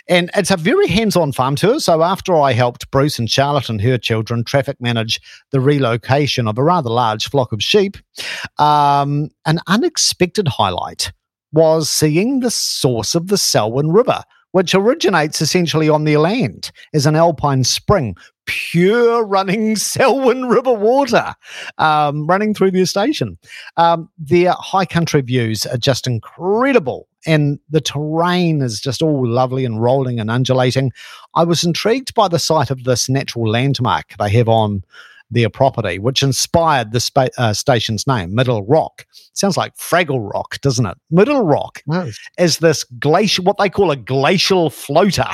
and 0.08 0.32
it's 0.34 0.52
a 0.52 0.58
very 0.58 0.88
hands 0.88 1.18
on 1.18 1.34
farm 1.34 1.56
tour. 1.56 1.80
So 1.80 2.02
after 2.02 2.36
I 2.36 2.54
helped 2.54 2.90
Bruce 2.90 3.20
and 3.20 3.30
Charlotte 3.30 3.70
and 3.70 3.82
her 3.82 3.98
children 3.98 4.46
traffic 4.46 4.78
manage 4.80 5.20
the 5.52 5.60
relocation 5.60 6.48
of 6.48 6.58
a 6.58 6.64
rather 6.64 6.90
large 6.90 7.30
flock 7.30 7.52
of 7.52 7.62
sheep, 7.62 7.98
um, 8.58 9.30
an 9.46 9.60
unexpected 9.68 10.48
highlight 10.48 11.12
was 11.52 11.90
seeing 11.90 12.40
the 12.40 12.52
source 12.52 13.14
of 13.14 13.28
the 13.28 13.38
Selwyn 13.38 13.92
River 13.92 14.24
which 14.52 14.74
originates 14.74 15.42
essentially 15.42 15.90
on 15.90 16.04
their 16.04 16.20
land 16.20 16.72
as 16.94 17.06
an 17.06 17.16
alpine 17.16 17.64
spring, 17.64 18.16
pure 18.46 19.24
running 19.24 19.76
Selwyn 19.76 20.46
River 20.46 20.74
water 20.74 21.36
um, 21.78 22.26
running 22.26 22.54
through 22.54 22.72
their 22.72 22.86
station. 22.86 23.38
Um, 23.78 24.10
their 24.18 24.54
high 24.54 24.86
country 24.86 25.22
views 25.22 25.66
are 25.66 25.78
just 25.78 26.08
incredible. 26.08 27.08
And 27.26 27.60
the 27.70 27.82
terrain 27.82 28.62
is 28.62 28.80
just 28.80 29.02
all 29.02 29.28
lovely 29.28 29.66
and 29.66 29.82
rolling 29.82 30.20
and 30.20 30.32
undulating. 30.32 30.92
I 31.36 31.44
was 31.44 31.64
intrigued 31.64 32.14
by 32.14 32.30
the 32.30 32.40
sight 32.40 32.72
of 32.72 32.86
this 32.86 33.10
natural 33.10 33.50
landmark 33.50 34.14
they 34.18 34.30
have 34.32 34.48
on 34.48 34.84
their 35.32 35.50
property, 35.50 36.00
which 36.00 36.24
inspired 36.24 36.92
the 36.92 37.00
spa- 37.00 37.28
uh, 37.38 37.54
station's 37.54 38.08
name, 38.08 38.34
Middle 38.34 38.64
Rock. 38.66 39.06
Sounds 39.34 39.58
like 39.58 39.76
Fraggle 39.78 40.32
Rock, 40.34 40.60
doesn't 40.62 40.86
it? 40.86 40.98
Middle 41.12 41.44
Rock 41.44 41.82
nice. 41.86 42.20
is 42.38 42.60
this 42.60 42.84
glacial, 43.00 43.44
what 43.44 43.58
they 43.58 43.70
call 43.70 43.92
a 43.92 43.96
glacial 43.96 44.70
floater. 44.70 45.30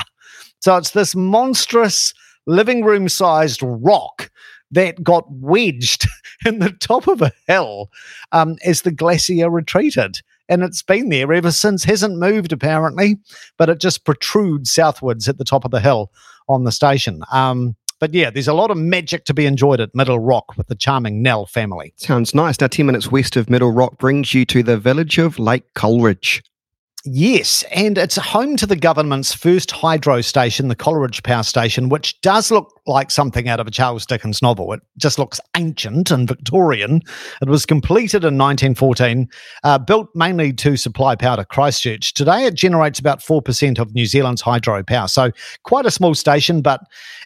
So 0.60 0.76
it's 0.76 0.90
this 0.90 1.14
monstrous 1.14 2.12
living 2.46 2.84
room 2.84 3.08
sized 3.08 3.60
rock 3.62 4.30
that 4.70 5.02
got 5.02 5.24
wedged 5.28 6.06
in 6.46 6.58
the 6.58 6.72
top 6.72 7.06
of 7.06 7.22
a 7.22 7.32
hill 7.46 7.90
um, 8.32 8.56
as 8.64 8.82
the 8.82 8.90
glacier 8.90 9.50
retreated. 9.50 10.20
And 10.48 10.62
it's 10.62 10.82
been 10.82 11.08
there 11.08 11.32
ever 11.32 11.50
since, 11.50 11.84
hasn't 11.84 12.18
moved 12.18 12.52
apparently, 12.52 13.16
but 13.56 13.68
it 13.68 13.80
just 13.80 14.04
protrudes 14.04 14.72
southwards 14.72 15.28
at 15.28 15.38
the 15.38 15.44
top 15.44 15.64
of 15.64 15.72
the 15.72 15.80
hill 15.80 16.12
on 16.48 16.64
the 16.64 16.72
station. 16.72 17.22
Um, 17.32 17.74
but 17.98 18.12
yeah, 18.12 18.30
there's 18.30 18.48
a 18.48 18.54
lot 18.54 18.70
of 18.70 18.76
magic 18.76 19.24
to 19.26 19.34
be 19.34 19.46
enjoyed 19.46 19.80
at 19.80 19.94
Middle 19.94 20.18
Rock 20.18 20.56
with 20.56 20.68
the 20.68 20.74
charming 20.74 21.22
Nell 21.22 21.46
family. 21.46 21.92
Sounds 21.96 22.34
nice. 22.34 22.60
Now, 22.60 22.66
10 22.66 22.86
minutes 22.86 23.10
west 23.10 23.36
of 23.36 23.48
Middle 23.48 23.72
Rock 23.72 23.98
brings 23.98 24.34
you 24.34 24.44
to 24.46 24.62
the 24.62 24.76
village 24.76 25.18
of 25.18 25.38
Lake 25.38 25.72
Coleridge. 25.74 26.42
Yes, 27.04 27.62
and 27.70 27.96
it's 27.96 28.16
home 28.16 28.56
to 28.56 28.66
the 28.66 28.74
government's 28.74 29.32
first 29.32 29.70
hydro 29.70 30.20
station, 30.22 30.68
the 30.68 30.74
Coleridge 30.74 31.22
Power 31.22 31.44
Station, 31.44 31.88
which 31.88 32.20
does 32.20 32.50
look 32.50 32.75
like 32.86 33.10
something 33.10 33.48
out 33.48 33.60
of 33.60 33.66
a 33.66 33.70
Charles 33.70 34.06
Dickens 34.06 34.42
novel. 34.42 34.72
It 34.72 34.80
just 34.96 35.18
looks 35.18 35.40
ancient 35.56 36.10
and 36.10 36.28
Victorian. 36.28 37.02
It 37.42 37.48
was 37.48 37.66
completed 37.66 38.24
in 38.24 38.38
1914, 38.38 39.28
uh, 39.64 39.78
built 39.78 40.08
mainly 40.14 40.52
to 40.54 40.76
supply 40.76 41.16
power 41.16 41.36
to 41.36 41.44
Christchurch. 41.44 42.14
Today, 42.14 42.44
it 42.44 42.54
generates 42.54 42.98
about 42.98 43.20
4% 43.20 43.78
of 43.78 43.94
New 43.94 44.06
Zealand's 44.06 44.40
hydro 44.40 44.82
power. 44.82 45.08
So, 45.08 45.30
quite 45.64 45.86
a 45.86 45.90
small 45.90 46.14
station, 46.14 46.62
but 46.62 46.80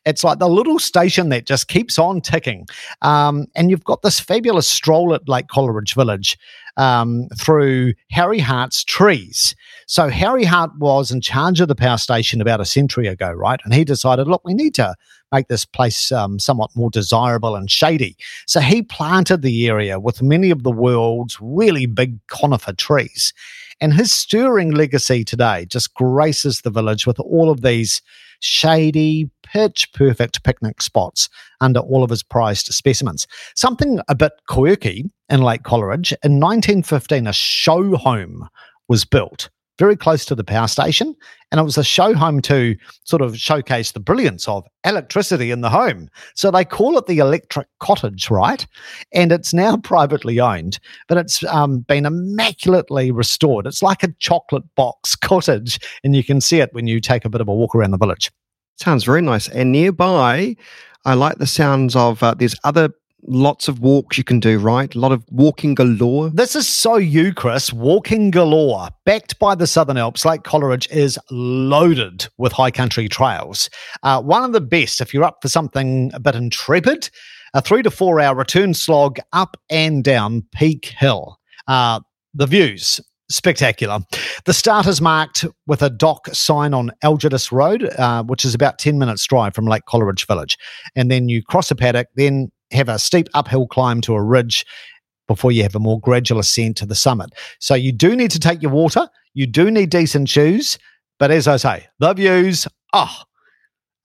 it's 0.05 0.25
like 0.25 0.39
the 0.39 0.49
little 0.49 0.79
station 0.79 1.29
that 1.29 1.47
just 1.47 1.69
keeps 1.69 1.99
on 1.99 2.21
ticking. 2.21 2.67
Um, 3.03 3.47
and 3.55 3.71
you've 3.71 3.85
got 3.85 4.03
this 4.03 4.19
fabulous 4.19 4.67
stroll 4.67 5.15
at 5.15 5.29
Lake 5.29 5.49
Coleridge 5.49 5.95
Village 5.95 6.39
um, 6.77 7.29
through 7.39 7.95
Harry 8.11 8.39
Hart's 8.39 8.83
trees. 8.85 9.55
So 9.87 10.09
Harry 10.09 10.45
Hart 10.45 10.71
was 10.79 11.11
in 11.11 11.21
charge 11.21 11.61
of 11.61 11.69
the 11.69 11.75
power 11.75 11.99
station 11.99 12.41
about 12.41 12.61
a 12.61 12.65
century 12.65 13.07
ago, 13.07 13.31
right? 13.31 13.61
And 13.65 13.75
he 13.75 13.85
decided, 13.85 14.29
look, 14.29 14.43
we 14.45 14.55
need 14.55 14.75
to 14.77 14.95
make 15.33 15.49
this 15.49 15.65
place 15.65 16.11
um, 16.13 16.39
somewhat 16.39 16.71
more 16.75 16.91
desirable 16.91 17.57
and 17.57 17.71
shady. 17.71 18.17
So 18.47 18.61
he 18.61 18.83
planted 18.83 19.43
the 19.43 19.69
area 19.69 19.99
with 20.01 20.23
many 20.23 20.51
of 20.51 20.63
the 20.63 20.71
world's 20.71 21.39
really 21.41 21.87
big 21.87 22.25
conifer 22.27 22.73
trees. 22.73 23.33
And 23.81 23.95
his 23.95 24.13
stirring 24.13 24.73
legacy 24.73 25.25
today 25.25 25.65
just 25.65 25.95
graces 25.95 26.61
the 26.61 26.71
village 26.71 27.07
with 27.07 27.19
all 27.19 27.51
of 27.51 27.63
these 27.63 28.03
shady, 28.41 29.31
pitch 29.43 29.93
perfect 29.93 30.43
picnic 30.45 30.83
spots 30.83 31.29
under 31.61 31.81
all 31.81 32.03
of 32.03 32.11
his 32.11 32.23
prized 32.23 32.67
specimens. 32.67 33.27
Something 33.55 34.01
a 34.09 34.15
bit 34.15 34.33
quirky 34.49 35.11
in 35.29 35.43
Lake 35.43 35.63
Coleridge, 35.63 36.13
in 36.25 36.41
1915, 36.41 37.27
a 37.27 37.33
show 37.33 37.97
home 37.97 38.49
was 38.89 39.05
built 39.05 39.49
very 39.81 39.97
close 39.97 40.25
to 40.27 40.35
the 40.37 40.45
power 40.45 40.69
station. 40.69 41.17
And 41.51 41.59
it 41.59 41.65
was 41.65 41.79
a 41.79 41.83
show 41.83 42.15
home 42.15 42.41
to 42.43 42.77
sort 43.03 43.23
of 43.23 43.37
showcase 43.37 43.91
the 43.91 43.99
brilliance 43.99 44.47
of 44.47 44.65
electricity 44.85 45.51
in 45.51 45.63
the 45.63 45.71
home. 45.71 46.09
So 46.35 46.51
they 46.51 46.65
call 46.65 46.99
it 46.99 47.07
the 47.07 47.19
electric 47.19 47.67
cottage, 47.81 48.31
right? 48.31 48.65
And 49.13 49.33
it's 49.33 49.53
now 49.53 49.77
privately 49.83 50.39
owned, 50.39 50.79
but 51.09 51.19
it's 51.19 51.43
um, 51.45 51.81
been 51.81 52.07
immaculately 52.07 53.11
restored. 53.11 53.67
It's 53.67 53.83
like 53.83 54.05
a 54.05 54.15
chocolate 54.21 54.73
box 54.77 55.17
cottage, 55.31 55.81
and 56.05 56.15
you 56.15 56.23
can 56.23 56.41
see 56.41 56.61
it 56.61 56.73
when 56.73 56.87
you 56.87 57.01
take 57.01 57.25
a 57.25 57.31
bit 57.31 57.41
of 57.41 57.49
a 57.49 57.55
walk 57.55 57.75
around 57.75 57.91
the 57.91 57.99
village. 57.99 58.31
Sounds 58.77 59.05
very 59.05 59.23
nice. 59.23 59.49
And 59.49 59.73
nearby, 59.73 60.57
I 61.05 61.15
like 61.15 61.39
the 61.39 61.47
sounds 61.47 61.97
of 61.97 62.23
uh, 62.23 62.35
there's 62.35 62.55
other 62.65 62.91
lots 63.23 63.69
of 63.69 63.81
walks 63.81 64.19
you 64.19 64.25
can 64.25 64.41
do, 64.41 64.59
right? 64.59 64.95
A 64.95 64.99
lot 64.99 65.13
of 65.13 65.25
walking 65.31 65.75
galore. 65.75 66.31
This 66.31 66.57
is 66.57 66.69
so 66.69 66.97
you, 66.97 67.33
Chris. 67.33 67.73
Walking 67.73 68.31
galore. 68.31 68.89
Backed 69.05 69.39
by 69.39 69.55
the 69.55 69.67
Southern 69.67 69.97
Alps, 69.97 70.25
Lake 70.25 70.43
Coleridge 70.43 70.89
is 70.91 71.19
loaded 71.31 72.27
with 72.39 72.53
high 72.53 72.71
country 72.71 73.09
trails. 73.09 73.71
Uh, 74.03 74.21
one 74.23 74.45
of 74.45 74.53
the 74.53 74.61
best 74.61 75.01
if 75.01 75.15
you're 75.15 75.25
up 75.25 75.39
for 75.43 75.49
something 75.49 76.11
a 76.15 76.21
bit 76.21 76.35
intrepid. 76.35 77.11
A 77.53 77.61
three 77.61 77.83
to 77.83 77.91
four 77.91 78.21
hour 78.21 78.37
return 78.37 78.75
slog 78.75 79.19
up 79.33 79.57
and 79.71 80.05
down 80.05 80.45
Peak 80.55 80.87
Hill. 80.99 81.37
Uh, 81.67 82.01
the 82.33 82.47
views 82.47 83.01
spectacular. 83.29 84.01
The 84.45 84.53
start 84.53 84.87
is 84.87 85.01
marked 85.01 85.45
with 85.67 85.83
a 85.83 85.91
DOC 85.91 86.29
sign 86.29 86.75
on 86.75 86.91
Algidus 87.03 87.51
Road, 87.51 87.85
uh, 87.99 88.23
which 88.25 88.45
is 88.45 88.55
about 88.55 88.79
10 88.79 88.99
minutes 88.99 89.25
drive 89.25 89.55
from 89.55 89.67
Lake 89.67 89.85
Coleridge 89.87 90.27
Village. 90.27 90.59
And 90.97 91.11
then 91.11 91.29
you 91.29 91.43
cross 91.43 91.71
a 91.71 91.77
paddock, 91.77 92.09
then 92.17 92.51
have 92.73 92.89
a 92.89 92.99
steep 92.99 93.29
uphill 93.35 93.67
climb 93.67 94.01
to 94.03 94.15
a 94.15 94.23
ridge 94.23 94.65
before 95.29 95.53
you 95.53 95.63
have 95.63 95.75
a 95.75 95.81
more 95.81 96.01
gradual 96.01 96.41
ascent 96.41 96.77
to 96.79 96.87
the 96.87 96.95
summit. 96.95 97.31
So 97.61 97.75
you 97.75 97.93
do 97.93 98.17
need 98.17 98.31
to 98.33 98.41
take 98.41 98.63
your 98.63 98.73
water, 98.73 99.09
you 99.35 99.47
do 99.47 99.71
need 99.71 99.91
decent 99.91 100.29
shoes, 100.29 100.79
but 101.19 101.31
as 101.31 101.47
I 101.47 101.57
say, 101.57 101.87
the 101.99 102.13
views, 102.15 102.67
oh, 102.93 103.15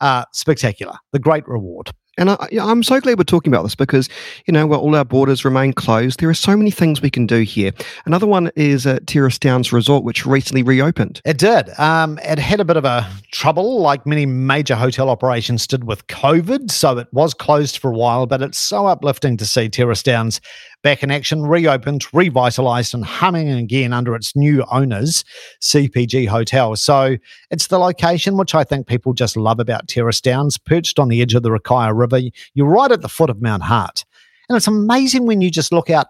uh, 0.02 0.26
spectacular. 0.34 0.98
The 1.14 1.20
great 1.20 1.48
reward. 1.48 1.92
And 2.18 2.30
I, 2.30 2.48
am 2.52 2.82
so 2.82 3.02
glad 3.02 3.18
we're 3.18 3.26
talking 3.26 3.52
about 3.52 3.64
this 3.64 3.76
because, 3.76 4.08
you 4.46 4.54
know, 4.54 4.66
while 4.68 4.80
all 4.80 4.96
our 4.96 5.04
borders 5.04 5.44
remain 5.44 5.74
closed, 5.74 6.20
there 6.20 6.30
are 6.30 6.34
so 6.34 6.56
many 6.56 6.72
things 6.72 7.02
we 7.02 7.10
can 7.10 7.26
do 7.26 7.42
here. 7.42 7.72
Another 8.06 8.26
one 8.26 8.52
is 8.56 8.88
uh, 8.88 9.00
Terrace 9.06 9.38
Downs 9.38 9.74
Resort, 9.74 10.04
which 10.04 10.26
recently 10.26 10.64
reopened. 10.64 11.22
It 11.26 11.38
did. 11.38 11.78
Um, 11.78 12.18
it 12.24 12.40
had 12.40 12.62
a 12.62 12.66
bit 12.66 12.78
of 12.78 12.86
a 12.86 13.10
trouble, 13.32 13.82
like 13.82 14.06
many 14.06 14.26
major 14.26 14.76
hotel 14.76 15.10
operations 15.10 15.68
did 15.68 15.84
with 15.84 16.08
COVID. 16.08 16.72
So 16.72 16.98
it 16.98 17.08
was 17.12 17.34
closed 17.34 17.80
for 17.80 17.92
a 17.92 17.96
while, 17.96 18.26
but 18.28 18.42
it's 18.42 18.58
so 18.58 18.86
uplifting 18.86 19.36
to 19.38 19.46
see 19.46 19.68
Terrace 19.68 20.04
Downs 20.04 20.40
back 20.86 21.02
in 21.02 21.10
action, 21.10 21.42
reopened, 21.42 22.06
revitalized, 22.14 22.94
and 22.94 23.04
humming 23.04 23.50
again 23.50 23.92
under 23.92 24.14
its 24.14 24.36
new 24.36 24.64
owners, 24.72 25.26
CPG 25.60 26.28
Hotel. 26.28 26.76
So 26.76 27.18
it's 27.50 27.68
the 27.68 27.80
location 27.80 28.38
which 28.38 28.54
I 28.54 28.64
think 28.64 28.86
people 28.86 29.14
just 29.14 29.36
love 29.36 29.60
about 29.60 29.88
Terrace 29.88 30.22
Downs, 30.22 30.60
perched 30.60 31.00
on 31.00 31.08
the 31.08 31.24
edge 31.24 31.34
of 31.34 31.42
the 31.42 31.50
Rakaia 31.50 31.98
River. 31.98 32.22
You're 32.54 32.68
right 32.68 32.92
at 32.92 33.02
the 33.02 33.10
foot 33.10 33.32
of 33.32 33.42
Mount 33.42 33.64
Hutt. 33.64 34.06
And 34.48 34.56
it's 34.56 34.68
amazing 34.68 35.26
when 35.26 35.42
you 35.42 35.50
just 35.50 35.74
look 35.74 35.90
out 35.90 36.06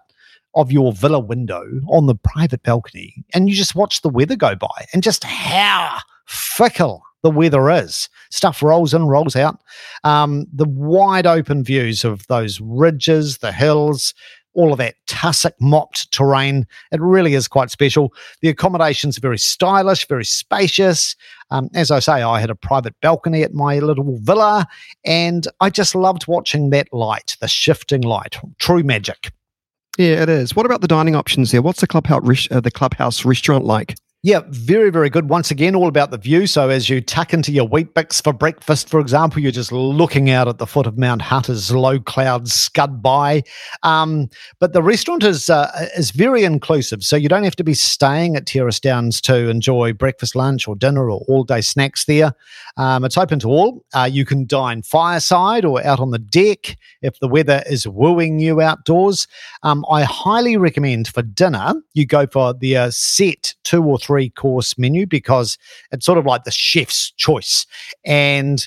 of 0.54 0.70
your 0.70 0.92
villa 0.92 1.20
window 1.20 1.64
on 1.88 2.04
the 2.04 2.14
private 2.14 2.62
balcony 2.62 3.24
and 3.32 3.48
you 3.48 3.56
just 3.56 3.76
watch 3.76 4.02
the 4.02 4.10
weather 4.10 4.36
go 4.36 4.54
by 4.54 4.86
and 4.92 5.02
just 5.02 5.24
how 5.24 5.96
fickle 6.26 7.02
the 7.22 7.30
weather 7.30 7.70
is. 7.70 8.08
Stuff 8.30 8.62
rolls 8.62 8.94
in, 8.94 9.06
rolls 9.06 9.34
out. 9.36 9.60
Um, 10.04 10.46
the 10.52 10.68
wide 10.68 11.26
open 11.26 11.64
views 11.64 12.04
of 12.04 12.26
those 12.28 12.60
ridges, 12.60 13.38
the 13.38 13.52
hills, 13.52 14.14
all 14.56 14.72
of 14.72 14.78
that 14.78 14.96
tussock 15.06 15.54
mopped 15.60 16.10
terrain. 16.10 16.66
It 16.90 17.00
really 17.00 17.34
is 17.34 17.46
quite 17.46 17.70
special. 17.70 18.12
The 18.40 18.48
accommodations 18.48 19.18
very 19.18 19.38
stylish, 19.38 20.08
very 20.08 20.24
spacious. 20.24 21.14
Um, 21.50 21.68
as 21.74 21.90
I 21.90 22.00
say, 22.00 22.22
I 22.22 22.40
had 22.40 22.50
a 22.50 22.56
private 22.56 22.94
balcony 23.00 23.42
at 23.42 23.54
my 23.54 23.78
little 23.78 24.18
villa, 24.18 24.66
and 25.04 25.46
I 25.60 25.70
just 25.70 25.94
loved 25.94 26.26
watching 26.26 26.70
that 26.70 26.88
light, 26.92 27.36
the 27.40 27.48
shifting 27.48 28.02
light. 28.02 28.36
True 28.58 28.82
magic. 28.82 29.30
Yeah, 29.98 30.22
it 30.22 30.28
is. 30.28 30.56
What 30.56 30.66
about 30.66 30.80
the 30.80 30.88
dining 30.88 31.14
options 31.14 31.52
there? 31.52 31.62
What's 31.62 31.80
the 31.80 31.86
clubhouse, 31.86 32.48
uh, 32.50 32.60
the 32.60 32.70
clubhouse 32.70 33.24
restaurant 33.24 33.64
like? 33.64 33.94
Yeah, 34.26 34.40
very, 34.48 34.90
very 34.90 35.08
good. 35.08 35.28
Once 35.28 35.52
again, 35.52 35.76
all 35.76 35.86
about 35.86 36.10
the 36.10 36.18
view. 36.18 36.48
So 36.48 36.68
as 36.68 36.88
you 36.88 37.00
tuck 37.00 37.32
into 37.32 37.52
your 37.52 37.68
Weet-Bix 37.68 38.24
for 38.24 38.32
breakfast, 38.32 38.88
for 38.88 38.98
example, 38.98 39.40
you're 39.40 39.52
just 39.52 39.70
looking 39.70 40.30
out 40.30 40.48
at 40.48 40.58
the 40.58 40.66
foot 40.66 40.88
of 40.88 40.98
Mount 40.98 41.22
Hutt 41.22 41.48
as 41.48 41.70
low 41.70 42.00
clouds 42.00 42.52
scud 42.52 43.00
by. 43.00 43.44
Um, 43.84 44.28
but 44.58 44.72
the 44.72 44.82
restaurant 44.82 45.22
is 45.22 45.48
uh, 45.48 45.70
is 45.96 46.10
very 46.10 46.42
inclusive, 46.42 47.04
so 47.04 47.14
you 47.14 47.28
don't 47.28 47.44
have 47.44 47.54
to 47.54 47.62
be 47.62 47.74
staying 47.74 48.34
at 48.34 48.46
Terrace 48.46 48.80
Downs 48.80 49.20
to 49.20 49.48
enjoy 49.48 49.92
breakfast, 49.92 50.34
lunch, 50.34 50.66
or 50.66 50.74
dinner, 50.74 51.08
or 51.08 51.20
all 51.28 51.44
day 51.44 51.60
snacks 51.60 52.06
there. 52.06 52.34
Um, 52.76 53.04
it's 53.04 53.16
open 53.16 53.38
to 53.40 53.48
all. 53.48 53.84
Uh, 53.94 54.08
you 54.10 54.24
can 54.24 54.46
dine 54.46 54.82
fireside 54.82 55.64
or 55.64 55.84
out 55.84 56.00
on 56.00 56.10
the 56.10 56.18
deck 56.18 56.76
if 57.02 57.18
the 57.20 57.28
weather 57.28 57.62
is 57.68 57.86
wooing 57.86 58.38
you 58.38 58.60
outdoors. 58.60 59.26
Um, 59.62 59.84
I 59.90 60.02
highly 60.02 60.56
recommend 60.56 61.08
for 61.08 61.22
dinner 61.22 61.74
you 61.94 62.06
go 62.06 62.26
for 62.26 62.52
the 62.54 62.76
uh, 62.76 62.90
set 62.90 63.54
two 63.64 63.82
or 63.82 63.98
three 63.98 64.30
course 64.30 64.76
menu 64.78 65.06
because 65.06 65.56
it's 65.90 66.06
sort 66.06 66.18
of 66.18 66.26
like 66.26 66.44
the 66.44 66.50
chef's 66.50 67.12
choice. 67.12 67.66
And 68.04 68.66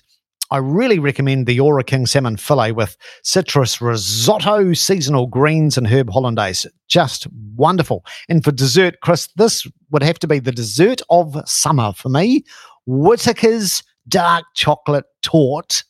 I 0.52 0.58
really 0.58 0.98
recommend 0.98 1.46
the 1.46 1.60
Ora 1.60 1.84
King 1.84 2.08
salmon 2.08 2.38
fillet 2.38 2.72
with 2.72 2.98
citrus 3.22 3.80
risotto, 3.80 4.74
seasonal 4.74 5.28
greens, 5.28 5.78
and 5.78 5.88
herb 5.88 6.10
hollandaise. 6.10 6.66
Just 6.88 7.28
wonderful. 7.56 8.04
And 8.28 8.44
for 8.44 8.52
dessert, 8.52 9.02
Chris, 9.02 9.30
this 9.36 9.68
would 9.92 10.02
have 10.02 10.18
to 10.20 10.28
be 10.28 10.40
the 10.40 10.52
dessert 10.52 11.04
of 11.12 11.38
summer 11.48 11.94
for 11.94 12.10
me. 12.10 12.44
Whittaker's 12.88 13.84
dark 14.10 14.46
chocolate 14.56 15.06
torte 15.22 15.84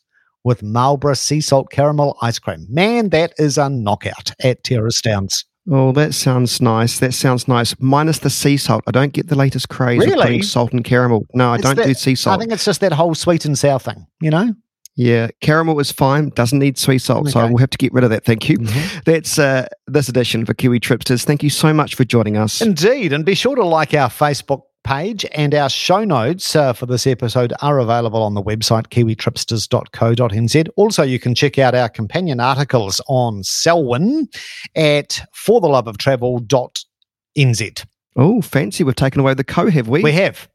with 0.44 0.64
Marlborough 0.64 1.14
sea 1.14 1.42
salt 1.42 1.70
caramel 1.72 2.18
ice 2.22 2.40
cream. 2.40 2.66
Man, 2.70 3.10
that 3.10 3.34
is 3.38 3.58
a 3.58 3.70
knockout 3.70 4.32
at 4.44 4.64
Terrace 4.64 5.02
Downs. 5.02 5.46
Oh, 5.72 5.92
that 5.92 6.14
sounds 6.14 6.62
nice. 6.62 7.00
That 7.00 7.14
sounds 7.14 7.48
nice. 7.48 7.76
Minus 7.80 8.20
the 8.20 8.30
sea 8.30 8.58
salt. 8.58 8.84
I 8.88 8.92
don't 8.92 9.14
get 9.14 9.28
the 9.28 9.36
latest 9.36 9.70
craze 9.70 10.00
really? 10.00 10.14
of 10.14 10.22
putting 10.22 10.44
salt 10.44 10.72
and 10.72 10.84
caramel. 10.84 11.26
No, 11.34 11.52
I 11.52 11.56
it's 11.56 11.64
don't 11.64 11.76
that, 11.76 11.86
do 11.86 11.94
sea 11.94 12.16
salt. 12.16 12.38
I 12.38 12.40
think 12.40 12.52
it's 12.52 12.66
just 12.66 12.82
that 12.82 12.94
whole 12.94 13.14
sweet 13.14 13.46
and 13.46 13.58
sour 13.58 13.78
thing, 13.78 14.08
you 14.22 14.32
know? 14.32 14.56
Yeah, 14.96 15.30
caramel 15.42 15.80
is 15.80 15.92
fine. 15.92 16.30
Doesn't 16.30 16.60
need 16.60 16.78
sweet 16.78 17.00
salt, 17.00 17.22
okay. 17.22 17.32
so 17.32 17.48
we'll 17.48 17.58
have 17.58 17.70
to 17.70 17.78
get 17.78 17.94
rid 17.94 18.04
of 18.04 18.10
that. 18.10 18.26
Thank 18.26 18.50
you. 18.50 18.58
Mm-hmm. 18.58 19.00
That's 19.06 19.40
uh, 19.40 19.68
this 19.88 20.10
edition 20.10 20.46
for 20.46 20.54
Kiwi 20.54 20.80
Tripsters. 20.80 21.24
Thank 21.24 21.44
you 21.44 21.50
so 21.50 21.74
much 21.74 21.96
for 21.96 22.04
joining 22.04 22.36
us. 22.36 22.62
Indeed, 22.62 23.14
and 23.14 23.24
be 23.24 23.36
sure 23.36 23.56
to 23.56 23.64
like 23.64 23.94
our 23.94 24.10
Facebook 24.10 24.64
page 24.84 25.26
and 25.34 25.54
our 25.54 25.70
show 25.70 26.04
notes 26.04 26.56
uh, 26.56 26.74
for 26.74 26.86
this 26.86 27.08
episode 27.08 27.54
are 27.62 27.80
available 27.80 28.22
on 28.24 28.34
the 28.34 28.44
website 28.44 28.88
kiwitripsters.co.nz. 28.88 30.69
Also, 30.75 31.04
you 31.04 31.19
can 31.19 31.36
check 31.36 31.60
out 31.60 31.75
our 31.75 31.90
companion 31.90 32.40
articles 32.40 33.02
on 33.08 33.44
Selwyn 33.44 34.27
at 34.75 35.21
fortheloveoftravel.nz. 35.36 37.86
Oh, 38.15 38.42
fancy. 38.42 38.84
We've 38.84 38.96
taken 38.96 39.21
away 39.21 39.34
the 39.34 39.44
co, 39.44 39.69
have 39.69 39.88
we? 39.88 40.02
We 40.02 40.12
have. 40.13 40.48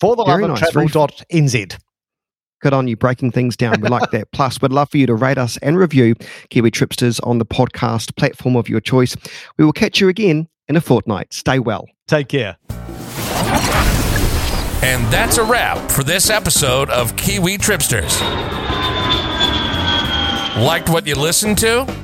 For 0.00 0.16
the 0.16 0.24
Very 0.24 0.42
love 0.42 0.60
nice. 0.60 0.68
of 0.68 0.72
travel.nz. 0.72 1.78
Good 2.60 2.72
on 2.72 2.88
you 2.88 2.96
breaking 2.96 3.32
things 3.32 3.56
down. 3.56 3.80
We 3.80 3.88
like 3.88 4.10
that. 4.12 4.30
Plus, 4.32 4.62
we'd 4.62 4.72
love 4.72 4.90
for 4.90 4.96
you 4.96 5.06
to 5.06 5.14
rate 5.14 5.36
us 5.36 5.58
and 5.58 5.76
review 5.76 6.14
Kiwi 6.48 6.70
Tripsters 6.70 7.20
on 7.22 7.36
the 7.38 7.44
podcast 7.44 8.16
platform 8.16 8.56
of 8.56 8.70
your 8.70 8.80
choice. 8.80 9.14
We 9.58 9.66
will 9.66 9.72
catch 9.72 10.00
you 10.00 10.08
again 10.08 10.48
in 10.68 10.76
a 10.76 10.80
fortnight. 10.80 11.34
Stay 11.34 11.58
well. 11.58 11.86
Take 12.06 12.28
care. 12.28 12.56
And 14.82 15.06
that's 15.12 15.38
a 15.38 15.44
wrap 15.44 15.90
for 15.90 16.04
this 16.04 16.30
episode 16.30 16.90
of 16.90 17.16
Kiwi 17.16 17.58
Tripsters. 17.58 18.20
Liked 20.62 20.88
what 20.88 21.06
you 21.06 21.14
listened 21.14 21.58
to? 21.58 22.03